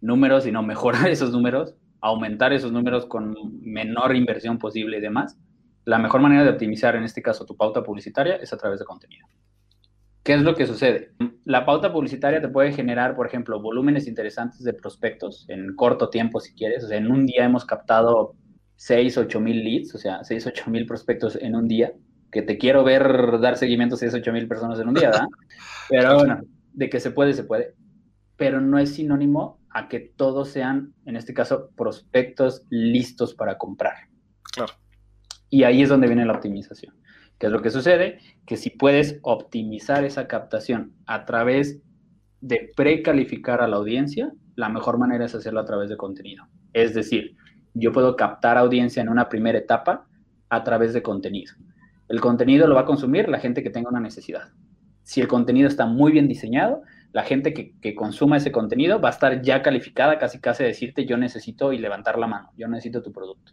números, 0.00 0.44
sino 0.44 0.62
mejorar 0.62 1.06
esos 1.10 1.32
números, 1.32 1.74
aumentar 2.00 2.54
esos 2.54 2.72
números 2.72 3.04
con 3.04 3.36
menor 3.60 4.16
inversión 4.16 4.58
posible 4.58 4.96
y 4.96 5.00
demás, 5.02 5.38
la 5.84 5.98
mejor 5.98 6.22
manera 6.22 6.44
de 6.44 6.48
optimizar, 6.48 6.96
en 6.96 7.04
este 7.04 7.20
caso, 7.20 7.44
tu 7.44 7.58
pauta 7.58 7.82
publicitaria 7.82 8.36
es 8.36 8.54
a 8.54 8.56
través 8.56 8.78
de 8.78 8.86
contenido. 8.86 9.26
¿Qué 10.22 10.32
es 10.32 10.40
lo 10.40 10.54
que 10.54 10.66
sucede? 10.66 11.10
La 11.44 11.66
pauta 11.66 11.92
publicitaria 11.92 12.40
te 12.40 12.48
puede 12.48 12.72
generar, 12.72 13.14
por 13.14 13.26
ejemplo, 13.26 13.60
volúmenes 13.60 14.06
interesantes 14.06 14.64
de 14.64 14.72
prospectos 14.72 15.44
en 15.50 15.76
corto 15.76 16.08
tiempo, 16.08 16.40
si 16.40 16.54
quieres. 16.54 16.84
O 16.84 16.88
sea, 16.88 16.96
en 16.96 17.10
un 17.10 17.26
día 17.26 17.44
hemos 17.44 17.66
captado 17.66 18.34
6, 18.76 19.18
8 19.18 19.40
mil 19.40 19.64
leads, 19.64 19.94
o 19.94 19.98
sea, 19.98 20.22
6, 20.22 20.46
8 20.46 20.70
mil 20.70 20.86
prospectos 20.86 21.36
en 21.36 21.56
un 21.56 21.68
día, 21.68 21.92
que 22.30 22.42
te 22.42 22.58
quiero 22.58 22.84
ver 22.84 23.40
dar 23.40 23.56
seguimiento 23.56 23.94
a 23.94 23.98
6, 23.98 24.14
8 24.14 24.32
mil 24.32 24.48
personas 24.48 24.78
en 24.78 24.88
un 24.88 24.94
día, 24.94 25.10
¿verdad? 25.10 25.26
Pero 25.88 26.16
bueno, 26.16 26.40
de 26.72 26.90
que 26.90 27.00
se 27.00 27.10
puede, 27.10 27.32
se 27.32 27.44
puede. 27.44 27.74
Pero 28.36 28.60
no 28.60 28.78
es 28.78 28.94
sinónimo 28.94 29.60
a 29.70 29.88
que 29.88 30.00
todos 30.00 30.48
sean, 30.48 30.94
en 31.06 31.16
este 31.16 31.32
caso, 31.32 31.70
prospectos 31.76 32.62
listos 32.70 33.34
para 33.34 33.56
comprar. 33.56 33.94
Claro. 34.52 34.74
Y 35.48 35.64
ahí 35.64 35.82
es 35.82 35.88
donde 35.88 36.06
viene 36.06 36.26
la 36.26 36.34
optimización. 36.34 36.94
¿Qué 37.38 37.46
es 37.46 37.52
lo 37.52 37.62
que 37.62 37.70
sucede? 37.70 38.18
Que 38.46 38.56
si 38.56 38.70
puedes 38.70 39.18
optimizar 39.22 40.04
esa 40.04 40.26
captación 40.26 40.94
a 41.06 41.24
través 41.24 41.80
de 42.40 42.70
precalificar 42.76 43.60
a 43.60 43.68
la 43.68 43.76
audiencia, 43.76 44.32
la 44.54 44.68
mejor 44.68 44.98
manera 44.98 45.24
es 45.24 45.34
hacerlo 45.34 45.60
a 45.60 45.64
través 45.64 45.88
de 45.90 45.96
contenido. 45.96 46.44
Es 46.72 46.94
decir, 46.94 47.36
yo 47.78 47.92
puedo 47.92 48.16
captar 48.16 48.56
audiencia 48.56 49.02
en 49.02 49.08
una 49.08 49.28
primera 49.28 49.58
etapa 49.58 50.06
a 50.48 50.64
través 50.64 50.94
de 50.94 51.02
contenido. 51.02 51.54
El 52.08 52.20
contenido 52.20 52.66
lo 52.66 52.74
va 52.74 52.82
a 52.82 52.86
consumir 52.86 53.28
la 53.28 53.38
gente 53.38 53.62
que 53.62 53.70
tenga 53.70 53.90
una 53.90 54.00
necesidad. 54.00 54.48
Si 55.02 55.20
el 55.20 55.28
contenido 55.28 55.68
está 55.68 55.86
muy 55.86 56.12
bien 56.12 56.26
diseñado, 56.26 56.82
la 57.12 57.22
gente 57.22 57.52
que, 57.52 57.94
consuma 57.94 58.38
ese 58.38 58.50
contenido 58.50 59.00
va 59.00 59.08
a 59.08 59.12
estar 59.12 59.42
ya 59.42 59.62
calificada 59.62 60.18
casi 60.18 60.40
casi 60.40 60.64
decirte 60.64 61.06
yo 61.06 61.16
necesito 61.16 61.72
y 61.72 61.78
levantar 61.78 62.18
la 62.18 62.26
mano, 62.26 62.50
yo 62.56 62.66
necesito 62.68 63.02
tu 63.02 63.12
producto. 63.12 63.52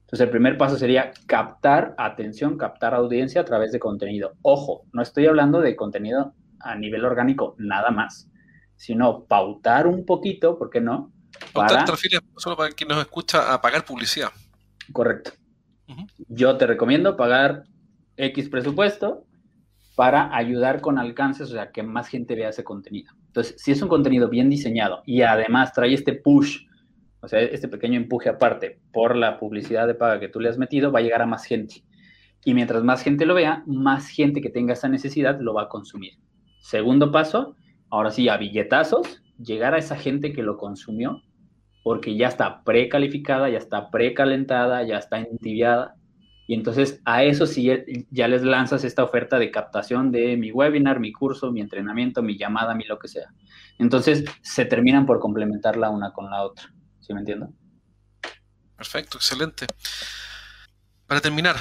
Entonces 0.00 0.24
el 0.24 0.30
primer 0.30 0.58
paso 0.58 0.76
sería 0.76 1.12
captar 1.26 1.94
atención, 1.98 2.56
captar 2.56 2.94
audiencia 2.94 3.42
a 3.42 3.44
través 3.44 3.72
de 3.72 3.78
contenido. 3.78 4.32
Ojo, 4.42 4.84
no 4.92 5.02
estoy 5.02 5.26
hablando 5.26 5.60
de 5.60 5.76
contenido 5.76 6.34
a 6.58 6.74
nivel 6.76 7.04
orgánico 7.04 7.54
nada 7.58 7.90
más, 7.90 8.30
sino 8.76 9.24
pautar 9.24 9.86
un 9.86 10.04
poquito, 10.04 10.58
¿por 10.58 10.70
qué 10.70 10.80
no? 10.80 11.12
Para... 11.52 11.84
¿Te 11.84 11.90
refieres 11.90 12.20
solo 12.36 12.56
para 12.56 12.70
quien 12.72 12.88
nos 12.88 12.98
escucha 12.98 13.52
a 13.52 13.60
pagar 13.60 13.84
publicidad? 13.84 14.30
Correcto. 14.92 15.32
Yo 16.28 16.56
te 16.56 16.66
recomiendo 16.66 17.16
pagar 17.16 17.64
X 18.16 18.48
presupuesto 18.48 19.24
para 19.96 20.34
ayudar 20.34 20.80
con 20.80 20.98
alcances, 20.98 21.50
o 21.50 21.52
sea, 21.52 21.72
que 21.72 21.82
más 21.82 22.08
gente 22.08 22.34
vea 22.34 22.50
ese 22.50 22.64
contenido. 22.64 23.12
Entonces, 23.26 23.54
si 23.58 23.72
es 23.72 23.82
un 23.82 23.88
contenido 23.88 24.28
bien 24.28 24.48
diseñado 24.48 25.02
y 25.04 25.22
además 25.22 25.72
trae 25.72 25.92
este 25.92 26.14
push, 26.14 26.66
o 27.20 27.28
sea, 27.28 27.40
este 27.40 27.68
pequeño 27.68 27.98
empuje 27.98 28.28
aparte 28.28 28.80
por 28.92 29.16
la 29.16 29.38
publicidad 29.38 29.86
de 29.86 29.94
paga 29.94 30.20
que 30.20 30.28
tú 30.28 30.40
le 30.40 30.48
has 30.48 30.58
metido, 30.58 30.90
va 30.90 31.00
a 31.00 31.02
llegar 31.02 31.22
a 31.22 31.26
más 31.26 31.44
gente. 31.44 31.84
Y 32.44 32.54
mientras 32.54 32.82
más 32.82 33.02
gente 33.02 33.26
lo 33.26 33.34
vea, 33.34 33.62
más 33.66 34.08
gente 34.08 34.40
que 34.40 34.48
tenga 34.48 34.72
esa 34.72 34.88
necesidad 34.88 35.38
lo 35.40 35.54
va 35.54 35.64
a 35.64 35.68
consumir. 35.68 36.14
Segundo 36.60 37.12
paso, 37.12 37.56
ahora 37.90 38.10
sí, 38.10 38.28
a 38.28 38.36
billetazos, 38.36 39.22
llegar 39.38 39.74
a 39.74 39.78
esa 39.78 39.96
gente 39.96 40.32
que 40.32 40.42
lo 40.42 40.56
consumió 40.56 41.22
porque 41.82 42.16
ya 42.16 42.28
está 42.28 42.62
precalificada, 42.62 43.48
ya 43.48 43.58
está 43.58 43.90
precalentada, 43.90 44.82
ya 44.82 44.98
está 44.98 45.18
entibiada. 45.18 45.96
Y 46.46 46.54
entonces 46.54 47.00
a 47.04 47.22
eso 47.22 47.46
sí 47.46 47.70
ya 48.10 48.26
les 48.26 48.42
lanzas 48.42 48.82
esta 48.82 49.04
oferta 49.04 49.38
de 49.38 49.50
captación 49.50 50.10
de 50.10 50.36
mi 50.36 50.50
webinar, 50.50 50.98
mi 50.98 51.12
curso, 51.12 51.52
mi 51.52 51.60
entrenamiento, 51.60 52.22
mi 52.22 52.36
llamada, 52.36 52.74
mi 52.74 52.84
lo 52.84 52.98
que 52.98 53.08
sea. 53.08 53.32
Entonces 53.78 54.24
se 54.42 54.64
terminan 54.64 55.06
por 55.06 55.20
complementar 55.20 55.76
la 55.76 55.90
una 55.90 56.12
con 56.12 56.28
la 56.28 56.42
otra. 56.42 56.72
¿Sí 56.98 57.14
me 57.14 57.20
entiendo? 57.20 57.52
Perfecto, 58.76 59.18
excelente. 59.18 59.66
Para 61.06 61.20
terminar, 61.20 61.56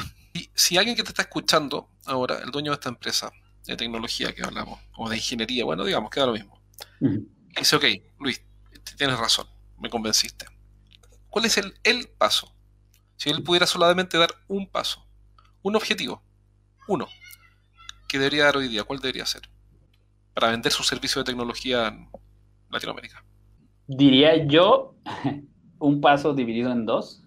si 0.54 0.78
alguien 0.78 0.96
que 0.96 1.04
te 1.04 1.10
está 1.10 1.22
escuchando 1.22 1.90
ahora, 2.06 2.40
el 2.44 2.50
dueño 2.50 2.72
de 2.72 2.76
esta 2.76 2.90
empresa 2.90 3.32
de 3.66 3.76
tecnología 3.78 4.34
que 4.34 4.44
hablamos, 4.44 4.80
o 4.98 5.08
de 5.08 5.18
ingeniería, 5.18 5.66
bueno, 5.66 5.84
digamos, 5.86 6.10
queda 6.10 6.26
lo 6.26 6.34
mismo, 6.34 6.60
dice, 7.56 7.76
ok, 7.76 7.86
Luis, 8.20 8.44
tienes 8.98 9.20
razón 9.20 9.46
me 9.80 9.90
convenciste. 9.90 10.46
¿Cuál 11.30 11.46
es 11.46 11.58
el, 11.58 11.74
el 11.84 12.08
paso? 12.18 12.54
Si 13.16 13.30
él 13.30 13.44
pudiera 13.44 13.68
solamente 13.68 14.18
dar 14.18 14.30
un 14.48 14.68
paso, 14.68 15.06
un 15.62 15.76
objetivo, 15.76 16.24
uno, 16.88 17.08
que 18.10 18.18
debería 18.18 18.46
dar 18.46 18.58
hoy 18.58 18.68
día? 18.68 18.84
¿Cuál 18.84 19.00
debería 19.00 19.26
ser? 19.26 19.44
Para 20.34 20.50
vender 20.50 20.72
su 20.72 20.84
servicio 20.84 21.22
de 21.22 21.26
tecnología 21.26 21.88
en 21.88 22.10
Latinoamérica. 22.70 23.24
Diría 23.88 24.46
yo 24.48 24.96
un 25.80 26.02
paso 26.02 26.34
dividido 26.34 26.72
en 26.72 26.86
dos. 26.86 27.24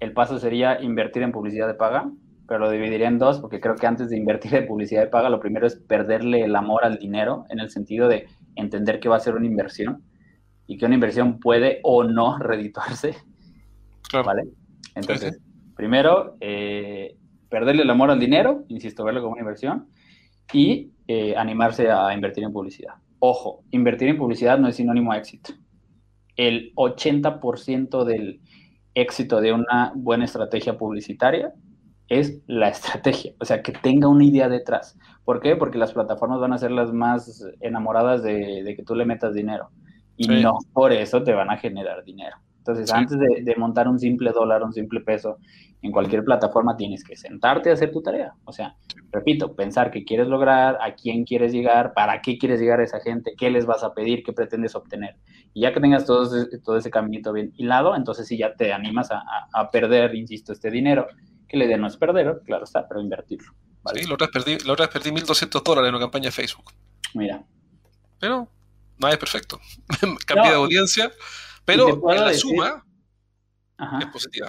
El 0.00 0.12
paso 0.12 0.38
sería 0.38 0.80
invertir 0.80 1.22
en 1.22 1.32
publicidad 1.32 1.68
de 1.68 1.74
paga, 1.74 2.10
pero 2.46 2.60
lo 2.60 2.70
dividiría 2.70 3.08
en 3.08 3.18
dos 3.18 3.38
porque 3.38 3.60
creo 3.60 3.76
que 3.76 3.86
antes 3.86 4.10
de 4.10 4.16
invertir 4.16 4.54
en 4.54 4.66
publicidad 4.66 5.02
de 5.02 5.08
paga, 5.08 5.30
lo 5.30 5.40
primero 5.40 5.66
es 5.66 5.76
perderle 5.76 6.42
el 6.42 6.54
amor 6.56 6.84
al 6.84 6.98
dinero 6.98 7.44
en 7.48 7.60
el 7.60 7.70
sentido 7.70 8.08
de 8.08 8.26
entender 8.56 9.00
que 9.00 9.08
va 9.08 9.16
a 9.16 9.20
ser 9.20 9.34
una 9.34 9.46
inversión 9.46 10.02
y 10.68 10.76
que 10.76 10.84
una 10.84 10.94
inversión 10.94 11.40
puede 11.40 11.80
o 11.82 12.04
no 12.04 12.38
redituarse. 12.38 13.16
Claro. 14.08 14.26
¿Vale? 14.26 14.44
Entonces, 14.94 15.40
primero, 15.74 16.36
eh, 16.40 17.16
perderle 17.48 17.82
el 17.82 17.90
amor 17.90 18.10
al 18.10 18.20
dinero, 18.20 18.64
insisto, 18.68 19.02
verlo 19.02 19.22
como 19.22 19.32
una 19.32 19.40
inversión, 19.40 19.88
y 20.52 20.92
eh, 21.08 21.34
animarse 21.36 21.90
a 21.90 22.12
invertir 22.14 22.44
en 22.44 22.52
publicidad. 22.52 22.94
Ojo, 23.18 23.64
invertir 23.70 24.08
en 24.08 24.18
publicidad 24.18 24.58
no 24.58 24.68
es 24.68 24.76
sinónimo 24.76 25.10
a 25.10 25.18
éxito. 25.18 25.52
El 26.36 26.72
80% 26.74 28.04
del 28.04 28.40
éxito 28.94 29.40
de 29.40 29.52
una 29.52 29.92
buena 29.94 30.24
estrategia 30.24 30.76
publicitaria 30.76 31.52
es 32.08 32.42
la 32.46 32.68
estrategia, 32.68 33.32
o 33.40 33.44
sea, 33.44 33.62
que 33.62 33.72
tenga 33.72 34.08
una 34.08 34.24
idea 34.24 34.48
detrás. 34.48 34.98
¿Por 35.24 35.40
qué? 35.40 35.56
Porque 35.56 35.78
las 35.78 35.92
plataformas 35.92 36.40
van 36.40 36.52
a 36.52 36.58
ser 36.58 36.70
las 36.70 36.92
más 36.92 37.44
enamoradas 37.60 38.22
de, 38.22 38.74
que 38.76 38.82
tú 38.82 38.94
le 38.94 39.04
metas 39.04 39.34
dinero 39.34 39.70
y 40.18 40.28
no 40.28 40.58
por 40.72 40.92
eso 40.92 41.22
te 41.22 41.32
van 41.32 41.50
a 41.50 41.56
generar 41.56 42.04
dinero. 42.04 42.36
Entonces, 42.58 42.92
antes 42.92 43.18
de, 43.18 43.56
montar 43.56 43.88
un 43.88 43.98
simple 43.98 44.30
dólar, 44.30 44.62
un 44.62 44.74
simple 44.74 45.00
peso 45.00 45.38
en 45.80 45.90
cualquier 45.90 46.22
plataforma, 46.22 46.76
tienes 46.76 47.02
que 47.02 47.16
sentarte 47.16 47.70
a 47.70 47.72
hacer 47.72 47.90
tu 47.90 48.02
tarea. 48.02 48.34
O 48.44 48.52
sea, 48.52 48.76
repito, 49.10 49.54
pensar 49.54 49.90
qué 49.90 50.04
quieres 50.04 50.28
lograr, 50.28 50.76
a 50.82 50.94
quién 50.94 51.24
quieres 51.24 51.52
llegar, 51.52 51.94
para 51.94 52.20
qué 52.20 52.36
quieres 52.36 52.60
llegar 52.60 52.80
a 52.80 52.84
esa 52.84 53.00
gente, 53.00 53.32
qué 53.38 53.48
les 53.50 53.64
vas 53.64 53.84
a 53.84 53.94
pedir, 53.94 54.22
qué 54.22 54.34
pretendes 54.34 54.74
obtener. 54.74 55.16
Y 55.54 55.62
ya 55.62 55.72
que 55.72 55.80
tengas 55.80 56.04
todo 56.04 56.24
ese, 56.24 56.58
todo 56.58 56.76
ese 56.76 56.90
caminito 56.90 57.32
bien 57.32 57.54
hilado, 57.56 57.96
entonces 57.96 58.26
sí 58.28 58.36
ya 58.36 58.54
te 58.54 58.70
animas 58.70 59.08
a, 59.12 59.70
perder, 59.70 60.14
insisto, 60.14 60.52
este 60.52 60.70
dinero. 60.70 61.06
Que 61.48 61.56
la 61.56 61.64
idea 61.64 61.78
no 61.78 61.86
es 61.86 61.96
perder, 61.96 62.42
claro 62.44 62.64
está, 62.64 62.86
pero 62.86 63.00
invertirlo. 63.00 63.50
Sí, 63.94 64.06
la 64.06 64.12
otra, 64.12 64.26
vez 64.26 64.44
perdí, 64.44 64.66
la 64.66 64.74
otra 64.74 64.86
vez 64.86 64.92
perdí 64.92 65.10
1.200 65.10 65.62
dólares 65.62 65.88
en 65.88 65.94
una 65.94 66.04
campaña 66.04 66.26
de 66.26 66.32
Facebook. 66.32 66.72
Mira. 67.14 67.42
Pero 68.20 68.50
nada 69.00 69.14
es 69.14 69.18
perfecto. 69.18 69.60
Cambié 70.26 70.50
de 70.50 70.56
audiencia 70.56 71.12
pero 71.68 72.10
en 72.10 72.24
la 72.24 72.32
suma 72.32 72.82
es 74.00 74.06
positiva. 74.06 74.48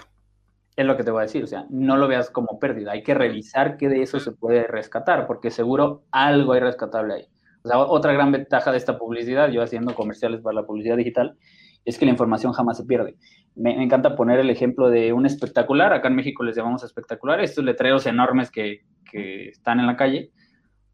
Es 0.77 0.85
lo 0.85 0.95
que 0.95 1.03
te 1.03 1.11
voy 1.11 1.19
a 1.19 1.23
decir, 1.23 1.43
o 1.43 1.47
sea, 1.47 1.65
no 1.69 1.97
lo 1.97 2.07
veas 2.07 2.29
como 2.29 2.57
pérdida, 2.59 2.93
hay 2.93 3.03
que 3.03 3.13
revisar 3.13 3.75
qué 3.75 3.89
de 3.89 4.01
eso 4.01 4.21
se 4.21 4.31
puede 4.31 4.65
rescatar, 4.65 5.27
porque 5.27 5.51
seguro 5.51 6.05
algo 6.11 6.53
hay 6.53 6.61
rescatable 6.61 7.13
ahí. 7.13 7.27
O 7.61 7.67
sea, 7.67 7.79
otra 7.79 8.13
gran 8.13 8.31
ventaja 8.31 8.71
de 8.71 8.77
esta 8.77 8.97
publicidad, 8.97 9.49
yo 9.49 9.61
haciendo 9.61 9.93
comerciales 9.93 10.39
para 10.39 10.61
la 10.61 10.65
publicidad 10.65 10.95
digital, 10.95 11.37
es 11.83 11.99
que 11.99 12.05
la 12.05 12.11
información 12.11 12.53
jamás 12.53 12.77
se 12.77 12.85
pierde. 12.85 13.17
Me, 13.53 13.83
encanta 13.83 14.15
poner 14.15 14.39
el 14.39 14.49
ejemplo 14.49 14.89
de 14.89 15.11
un 15.11 15.25
espectacular, 15.25 15.91
acá 15.91 16.07
en 16.07 16.15
México 16.15 16.45
les 16.45 16.55
llamamos 16.55 16.85
espectacular, 16.85 17.41
estos 17.41 17.65
letreros 17.65 18.05
enormes 18.05 18.49
que, 18.49 18.85
que 19.11 19.49
están 19.49 19.81
en 19.81 19.87
la 19.87 19.97
calle. 19.97 20.31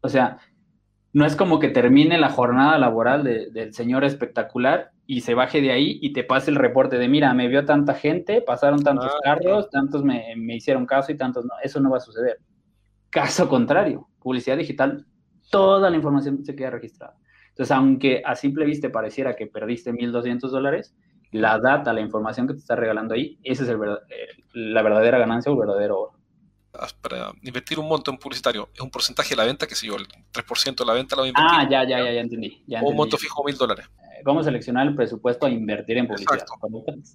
O 0.00 0.08
sea, 0.08 0.38
no 1.16 1.24
es 1.24 1.34
como 1.34 1.58
que 1.58 1.70
termine 1.70 2.18
la 2.18 2.28
jornada 2.28 2.76
laboral 2.76 3.24
del 3.24 3.72
señor 3.72 4.04
espectacular 4.04 4.90
y 5.06 5.22
se 5.22 5.32
baje 5.32 5.62
de 5.62 5.72
ahí 5.72 5.98
y 6.02 6.12
te 6.12 6.24
pase 6.24 6.50
el 6.50 6.56
reporte 6.56 6.98
de, 6.98 7.08
mira, 7.08 7.32
me 7.32 7.48
vio 7.48 7.64
tanta 7.64 7.94
gente, 7.94 8.42
pasaron 8.42 8.82
tantos 8.82 9.10
ah, 9.14 9.18
carros, 9.22 9.70
tantos 9.70 10.04
me, 10.04 10.34
hicieron 10.54 10.84
caso 10.84 11.10
y 11.10 11.16
tantos 11.16 11.46
no. 11.46 11.54
Eso 11.62 11.80
no 11.80 11.88
va 11.88 11.96
a 11.96 12.00
suceder. 12.00 12.36
Caso 13.08 13.48
contrario, 13.48 14.06
publicidad 14.20 14.58
digital, 14.58 15.06
toda 15.50 15.88
la 15.88 15.96
información 15.96 16.44
se 16.44 16.54
queda 16.54 16.68
registrada. 16.68 17.16
Entonces, 17.48 17.74
aunque 17.74 18.20
a 18.22 18.34
simple 18.34 18.66
vista 18.66 18.92
pareciera 18.92 19.36
que 19.36 19.46
perdiste 19.46 19.94
1.200 19.94 20.50
dólares, 20.50 20.94
la 21.32 21.58
data, 21.58 21.94
la 21.94 22.02
información 22.02 22.46
que 22.46 22.52
te 22.52 22.60
está 22.60 22.76
regalando 22.76 23.14
ahí, 23.14 23.38
esa 23.42 23.62
es 23.62 23.70
el 23.70 23.76
eh, 23.76 24.42
la 24.52 24.82
verdadera 24.82 25.16
ganancia 25.16 25.50
o 25.50 25.54
el 25.54 25.66
verdadero 25.66 25.98
oro 25.98 26.15
para 27.00 27.32
invertir 27.42 27.78
un 27.78 27.88
monto 27.88 28.10
en 28.10 28.18
publicitario, 28.18 28.68
es 28.74 28.80
un 28.80 28.90
porcentaje 28.90 29.30
de 29.30 29.36
la 29.36 29.44
venta, 29.44 29.66
que 29.66 29.74
sé 29.74 29.86
yo, 29.86 29.96
el 29.96 30.06
3% 30.06 30.76
de 30.76 30.84
la 30.84 30.92
venta 30.92 31.16
lo 31.16 31.22
voy 31.22 31.28
a 31.28 31.30
invertir. 31.30 31.58
Ah, 31.58 31.68
ya, 31.70 31.88
ya, 31.88 32.04
ya, 32.04 32.12
ya 32.12 32.20
entendí. 32.20 32.64
o 32.82 32.88
un 32.88 32.96
monto 32.96 33.16
fijo, 33.16 33.44
mil 33.44 33.56
dólares. 33.56 33.86
Eh, 33.98 34.22
¿Cómo 34.24 34.42
seleccionar 34.42 34.86
el 34.86 34.94
presupuesto 34.94 35.46
a 35.46 35.50
invertir 35.50 35.98
en 35.98 36.06
publicidad? 36.06 36.46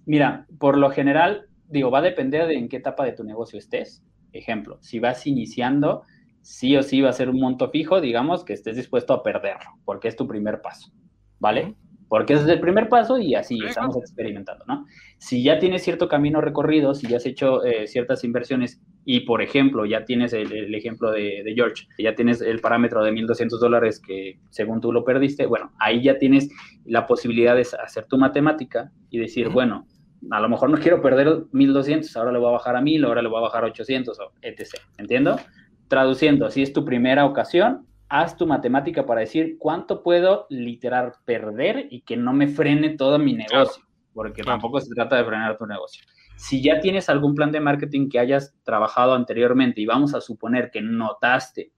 Mira, 0.06 0.46
por 0.60 0.78
lo 0.78 0.92
general, 0.92 1.48
digo, 1.68 1.92
va 1.92 2.00
a 2.00 2.04
depender 2.04 2.48
de 2.48 2.56
en 2.56 2.70
qué 2.70 2.78
etapa 2.78 3.06
de 3.06 3.14
tu 3.14 3.24
negocio 3.24 3.60
estés. 3.60 4.04
Ejemplo, 4.34 4.78
si 4.82 5.00
vas 5.00 5.28
iniciando, 5.28 6.04
sí 6.42 6.76
o 6.78 6.84
sí 6.84 7.02
va 7.02 7.10
a 7.10 7.14
ser 7.14 7.30
un 7.30 7.40
monto 7.40 7.70
fijo, 7.70 8.02
digamos, 8.02 8.44
que 8.44 8.54
estés 8.54 8.76
dispuesto 8.76 9.14
a 9.14 9.24
perderlo, 9.24 9.72
porque 9.86 10.08
es 10.08 10.16
tu 10.16 10.28
primer 10.28 10.62
paso, 10.62 10.92
¿vale? 11.40 11.76
porque 12.12 12.34
ese 12.34 12.44
es 12.44 12.50
el 12.50 12.60
primer 12.60 12.90
paso 12.90 13.18
y 13.20 13.36
así 13.36 13.58
estamos 13.66 13.96
experimentando, 13.96 14.66
¿no? 14.68 14.86
Si 15.18 15.44
ya 15.44 15.60
tienes 15.60 15.82
cierto 15.82 16.10
camino 16.10 16.42
recorrido, 16.42 16.94
si 16.94 17.08
ya 17.08 17.16
has 17.16 17.26
hecho 17.26 17.64
eh, 17.64 17.88
ciertas 17.88 18.26
inversiones 18.26 18.82
y, 19.04 19.22
por 19.22 19.42
ejemplo, 19.42 19.86
ya 19.86 20.06
tienes 20.06 20.34
el, 20.34 20.74
ejemplo 20.76 21.12
de, 21.12 21.44
George, 21.56 21.88
ya 21.98 22.14
tienes 22.14 22.42
el 22.42 22.60
parámetro 22.60 23.04
de 23.04 23.12
1.200 23.12 23.60
dólares 23.60 24.00
que 24.00 24.40
según 24.50 24.80
tú 24.80 24.92
lo 24.92 25.04
perdiste, 25.04 25.46
bueno, 25.48 25.72
ahí 25.80 26.04
ya 26.04 26.18
tienes 26.18 26.50
la 26.86 27.08
posibilidad 27.08 27.56
de 27.56 27.66
hacer 27.84 28.06
tu 28.06 28.18
matemática 28.18 28.92
y 29.10 29.18
decir, 29.18 29.50
bueno, 29.50 29.88
a 30.30 30.40
lo 30.40 30.50
mejor 30.50 30.70
no 30.70 30.78
quiero 30.78 31.02
perder 31.02 31.28
1.200, 31.52 32.16
ahora 32.16 32.32
le 32.32 32.40
voy 32.40 32.50
a 32.50 32.52
bajar 32.54 32.76
a 32.76 32.82
1.000, 32.82 33.06
ahora 33.06 33.22
le 33.24 33.30
voy 33.30 33.40
a 33.40 33.42
bajar 33.42 33.64
a 33.64 33.68
800, 33.68 34.20
etc. 34.44 34.68
¿Entiendo? 35.00 35.40
Traduciendo, 35.88 36.52
si 36.52 36.62
es 36.62 36.72
tu 36.72 36.86
primera 36.86 37.26
ocasión, 37.26 37.88
haz 38.08 38.38
tu 38.38 38.46
matemática 38.46 39.06
para 39.06 39.22
decir 39.22 39.56
cuánto 39.58 40.04
puedo 40.04 40.46
literal 40.50 41.14
perder 41.26 41.88
y 41.90 42.02
que 42.02 42.18
no 42.18 42.34
me 42.34 42.48
frene 42.48 42.98
todo 42.98 43.18
mi 43.18 43.34
negocio, 43.34 43.84
porque 44.14 44.44
tampoco 44.44 44.80
se 44.80 44.94
trata 44.94 45.16
de 45.16 45.26
frenar 45.26 45.58
tu 45.58 45.66
negocio. 45.66 46.04
Si 46.42 46.64
ya 46.64 46.80
tienes 46.80 47.08
algún 47.08 47.36
plan 47.36 47.52
de 47.52 47.60
marketing 47.60 48.10
que 48.10 48.18
hayas 48.18 48.56
trabajado 48.64 49.14
anteriormente 49.14 49.80
y 49.80 49.86
vamos 49.86 50.16
a 50.16 50.22
suponer 50.22 50.72
que 50.72 50.82
notaste 50.82 51.72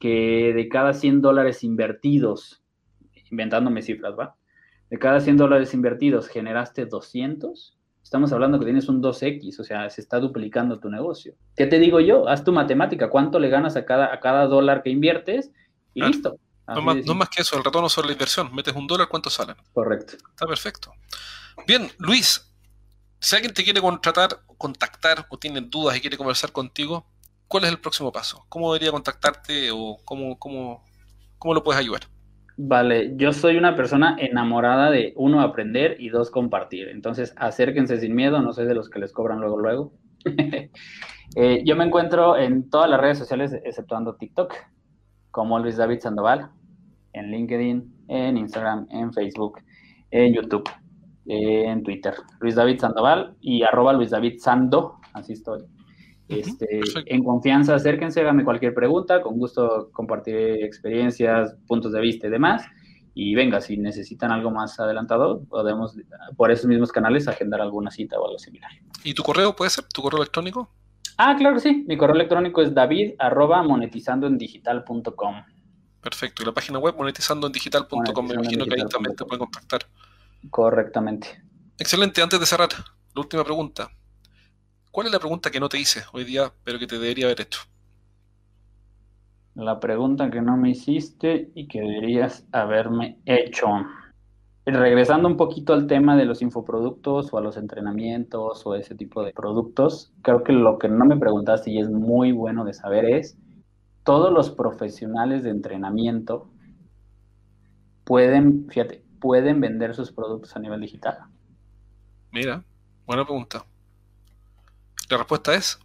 que 0.00 0.52
de 0.52 0.68
cada 0.68 0.92
100 0.92 1.22
dólares 1.22 1.62
invertidos, 1.62 2.64
inventándome 3.30 3.82
cifras, 3.82 4.14
¿va? 4.18 4.36
De 4.90 4.98
cada 4.98 5.20
100 5.20 5.36
dólares 5.36 5.72
invertidos 5.74 6.28
generaste 6.28 6.86
200, 6.86 7.78
Estamos 8.02 8.30
hablando 8.32 8.58
que 8.58 8.66
tienes 8.66 8.86
un 8.90 9.02
2X, 9.02 9.60
o 9.60 9.64
sea, 9.64 9.88
se 9.88 10.02
está 10.02 10.20
duplicando 10.20 10.78
tu 10.78 10.90
negocio. 10.90 11.34
¿Qué 11.56 11.66
te 11.66 11.78
digo 11.78 12.00
yo? 12.00 12.28
Haz 12.28 12.44
tu 12.44 12.52
matemática, 12.52 13.08
cuánto 13.08 13.38
le 13.38 13.48
ganas 13.48 13.76
a 13.76 13.86
cada, 13.86 14.12
a 14.12 14.20
cada 14.20 14.46
dólar 14.46 14.82
que 14.82 14.90
inviertes 14.90 15.52
y 15.94 16.02
listo. 16.02 16.38
No 16.66 16.82
más, 16.82 17.28
que 17.30 17.40
eso, 17.40 17.56
el 17.56 17.64
retorno 17.64 17.88
sobre 17.88 18.08
la 18.08 18.12
inversión. 18.12 18.54
Metes 18.54 18.74
un 18.74 18.86
dólar, 18.86 19.08
¿cuánto 19.08 19.30
salen? 19.30 19.56
Correcto. 19.72 20.16
Está 20.30 20.46
perfecto. 20.46 20.92
Bien, 21.66 21.90
Luis, 21.98 22.53
si 23.24 23.36
alguien 23.36 23.54
te 23.54 23.64
quiere 23.64 23.80
contratar, 23.80 24.28
contactar 24.58 25.24
o 25.30 25.38
tiene 25.38 25.62
dudas 25.62 25.96
y 25.96 26.00
quiere 26.02 26.18
conversar 26.18 26.52
contigo, 26.52 27.06
¿cuál 27.48 27.64
es 27.64 27.70
el 27.70 27.78
próximo 27.78 28.12
paso? 28.12 28.44
¿Cómo 28.50 28.70
debería 28.70 28.92
contactarte 28.92 29.70
o 29.72 29.96
cómo, 30.04 30.38
cómo, 30.38 30.84
cómo 31.38 31.54
lo 31.54 31.62
puedes 31.62 31.80
ayudar? 31.80 32.02
Vale, 32.58 33.14
yo 33.16 33.32
soy 33.32 33.56
una 33.56 33.76
persona 33.76 34.14
enamorada 34.18 34.90
de 34.90 35.14
uno 35.16 35.40
aprender 35.40 35.96
y 35.98 36.10
dos 36.10 36.30
compartir. 36.30 36.88
Entonces, 36.88 37.32
acérquense 37.38 37.98
sin 37.98 38.14
miedo, 38.14 38.42
no 38.42 38.52
soy 38.52 38.66
de 38.66 38.74
los 38.74 38.90
que 38.90 38.98
les 38.98 39.10
cobran 39.12 39.40
luego, 39.40 39.58
luego. 39.58 39.92
Eh, 41.36 41.62
yo 41.64 41.74
me 41.74 41.84
encuentro 41.84 42.36
en 42.36 42.70
todas 42.70 42.88
las 42.88 43.00
redes 43.00 43.18
sociales, 43.18 43.52
exceptuando 43.64 44.14
TikTok, 44.14 44.54
como 45.32 45.58
Luis 45.58 45.76
David 45.76 45.98
Sandoval, 45.98 46.50
en 47.12 47.30
LinkedIn, 47.32 48.04
en 48.06 48.36
Instagram, 48.36 48.86
en 48.90 49.12
Facebook, 49.12 49.58
en 50.12 50.32
YouTube, 50.32 50.68
en 51.26 51.82
Twitter. 51.82 52.14
Luis 52.40 52.54
David 52.54 52.80
Sandoval 52.80 53.36
y 53.40 53.62
arroba 53.62 53.92
Luis 53.92 54.10
David 54.10 54.38
Sando, 54.38 55.00
así 55.12 55.32
estoy. 55.32 55.62
Este, 56.28 56.80
en 57.06 57.22
confianza, 57.22 57.74
acérquense, 57.74 58.20
háganme 58.20 58.44
cualquier 58.44 58.72
pregunta, 58.72 59.20
con 59.20 59.38
gusto 59.38 59.90
compartiré 59.92 60.64
experiencias, 60.64 61.54
puntos 61.66 61.92
de 61.92 62.00
vista 62.00 62.26
y 62.26 62.30
demás. 62.30 62.64
Y 63.14 63.34
venga, 63.34 63.60
si 63.60 63.76
necesitan 63.76 64.32
algo 64.32 64.50
más 64.50 64.80
adelantado, 64.80 65.44
podemos 65.44 65.96
por 66.36 66.50
esos 66.50 66.66
mismos 66.66 66.90
canales 66.90 67.28
agendar 67.28 67.60
alguna 67.60 67.90
cita 67.90 68.18
o 68.18 68.26
algo 68.26 68.38
similar. 68.38 68.70
¿Y 69.04 69.14
tu 69.14 69.22
correo 69.22 69.54
puede 69.54 69.70
ser? 69.70 69.84
¿Tu 69.84 70.02
correo 70.02 70.20
electrónico? 70.20 70.68
Ah, 71.16 71.36
claro 71.38 71.60
sí. 71.60 71.84
Mi 71.86 71.96
correo 71.96 72.16
electrónico 72.16 72.60
es 72.60 72.74
david 72.74 73.12
arroba 73.18 73.62
monetizandoendigital.com. 73.62 75.34
Perfecto. 76.00 76.42
Y 76.42 76.46
la 76.46 76.52
página 76.52 76.78
web 76.78 76.96
monetizandoendigital.com, 76.96 78.26
me 78.26 78.34
imagino 78.34 78.64
que 78.64 78.74
ahí 78.74 78.88
también 78.88 79.14
te 79.14 79.24
pueden 79.24 79.38
contactar. 79.38 79.82
Correctamente. 80.50 81.42
Excelente. 81.78 82.22
Antes 82.22 82.40
de 82.40 82.46
cerrar, 82.46 82.68
la 83.14 83.20
última 83.20 83.44
pregunta. 83.44 83.90
¿Cuál 84.90 85.08
es 85.08 85.12
la 85.12 85.18
pregunta 85.18 85.50
que 85.50 85.58
no 85.58 85.68
te 85.68 85.78
hice 85.78 86.04
hoy 86.12 86.24
día, 86.24 86.52
pero 86.62 86.78
que 86.78 86.86
te 86.86 86.98
debería 86.98 87.26
haber 87.26 87.40
hecho? 87.40 87.60
La 89.54 89.80
pregunta 89.80 90.30
que 90.30 90.40
no 90.40 90.56
me 90.56 90.70
hiciste 90.70 91.50
y 91.54 91.66
que 91.66 91.80
deberías 91.80 92.46
haberme 92.52 93.18
hecho. 93.24 93.66
Regresando 94.66 95.28
un 95.28 95.36
poquito 95.36 95.72
al 95.74 95.86
tema 95.86 96.16
de 96.16 96.24
los 96.24 96.42
infoproductos 96.42 97.32
o 97.32 97.38
a 97.38 97.40
los 97.40 97.56
entrenamientos 97.56 98.66
o 98.66 98.74
ese 98.74 98.94
tipo 98.94 99.22
de 99.22 99.32
productos, 99.32 100.12
creo 100.22 100.42
que 100.42 100.52
lo 100.52 100.78
que 100.78 100.88
no 100.88 101.04
me 101.04 101.16
preguntaste 101.16 101.70
y 101.70 101.80
es 101.80 101.90
muy 101.90 102.32
bueno 102.32 102.64
de 102.64 102.72
saber 102.72 103.04
es 103.04 103.36
todos 104.04 104.32
los 104.32 104.50
profesionales 104.50 105.42
de 105.42 105.50
entrenamiento 105.50 106.50
pueden, 108.04 108.66
fíjate, 108.68 109.02
pueden 109.24 109.58
vender 109.58 109.94
sus 109.94 110.12
productos 110.12 110.54
a 110.54 110.58
nivel 110.58 110.82
digital. 110.82 111.16
Mira, 112.30 112.62
buena 113.06 113.24
pregunta. 113.24 113.64
La 115.08 115.16
respuesta 115.16 115.54
es 115.54 115.78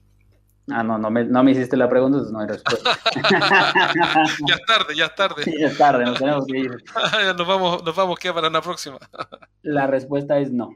Ah, 0.72 0.84
no, 0.84 0.98
no 0.98 1.10
me, 1.10 1.26
no 1.26 1.44
me 1.44 1.52
hiciste 1.52 1.76
la 1.76 1.90
pregunta, 1.90 2.18
entonces 2.18 2.32
no 2.32 2.42
hay 2.42 2.48
respuesta. 2.48 2.92
ya 4.48 4.56
es 4.56 4.66
tarde, 4.66 4.96
ya 4.96 5.06
es 5.06 5.16
tarde. 5.16 5.44
ya 5.60 5.68
es 5.68 5.78
tarde, 5.78 6.06
nos 6.06 6.20
tenemos 6.20 6.46
que 6.46 6.60
ir. 6.60 6.84
nos 7.38 7.48
vamos, 7.48 7.84
nos 7.84 7.96
vamos, 7.96 8.20
queda 8.20 8.36
para 8.36 8.50
la 8.50 8.62
próxima. 8.62 9.00
la 9.64 9.88
respuesta 9.88 10.38
es 10.38 10.52
no. 10.52 10.76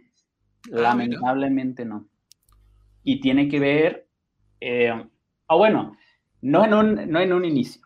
Ah, 0.65 0.69
Lamentablemente 0.79 1.85
no. 1.85 2.07
Y 3.03 3.19
tiene 3.19 3.49
que 3.49 3.59
ver, 3.59 4.07
eh, 4.61 4.89
ah, 5.47 5.55
bueno, 5.55 5.95
no 6.41 6.65
en, 6.65 6.73
un, 6.73 7.11
no 7.11 7.19
en 7.19 7.33
un 7.33 7.45
inicio. 7.45 7.81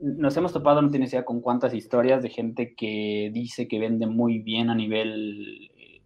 Nos 0.00 0.36
hemos 0.36 0.52
topado, 0.52 0.82
no 0.82 0.90
tienes 0.90 1.12
idea 1.12 1.24
con 1.24 1.40
cuántas 1.40 1.72
historias 1.74 2.22
de 2.22 2.28
gente 2.28 2.74
que 2.74 3.30
dice 3.32 3.66
que 3.66 3.78
vende 3.78 4.06
muy 4.06 4.38
bien 4.40 4.68
a 4.68 4.74
nivel 4.74 5.70
eh, 5.76 6.02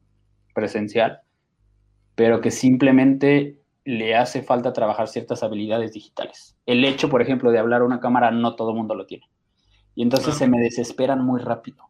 presencial, 0.55 1.21
pero 2.15 2.41
que 2.41 2.51
simplemente 2.51 3.61
le 3.85 4.15
hace 4.15 4.43
falta 4.43 4.73
trabajar 4.73 5.09
ciertas 5.09 5.43
habilidades 5.43 5.93
digitales. 5.93 6.57
El 6.67 6.85
hecho, 6.85 7.09
por 7.09 7.23
ejemplo, 7.23 7.51
de 7.51 7.59
hablar 7.59 7.81
a 7.83 7.85
una 7.85 8.01
cámara, 8.01 8.31
no 8.31 8.55
todo 8.55 8.71
el 8.71 8.77
mundo 8.77 8.95
lo 8.95 9.07
tiene. 9.07 9.29
Y 9.95 10.03
entonces 10.03 10.37
se 10.37 10.47
me 10.47 10.61
desesperan 10.61 11.25
muy 11.25 11.41
rápido. 11.41 11.89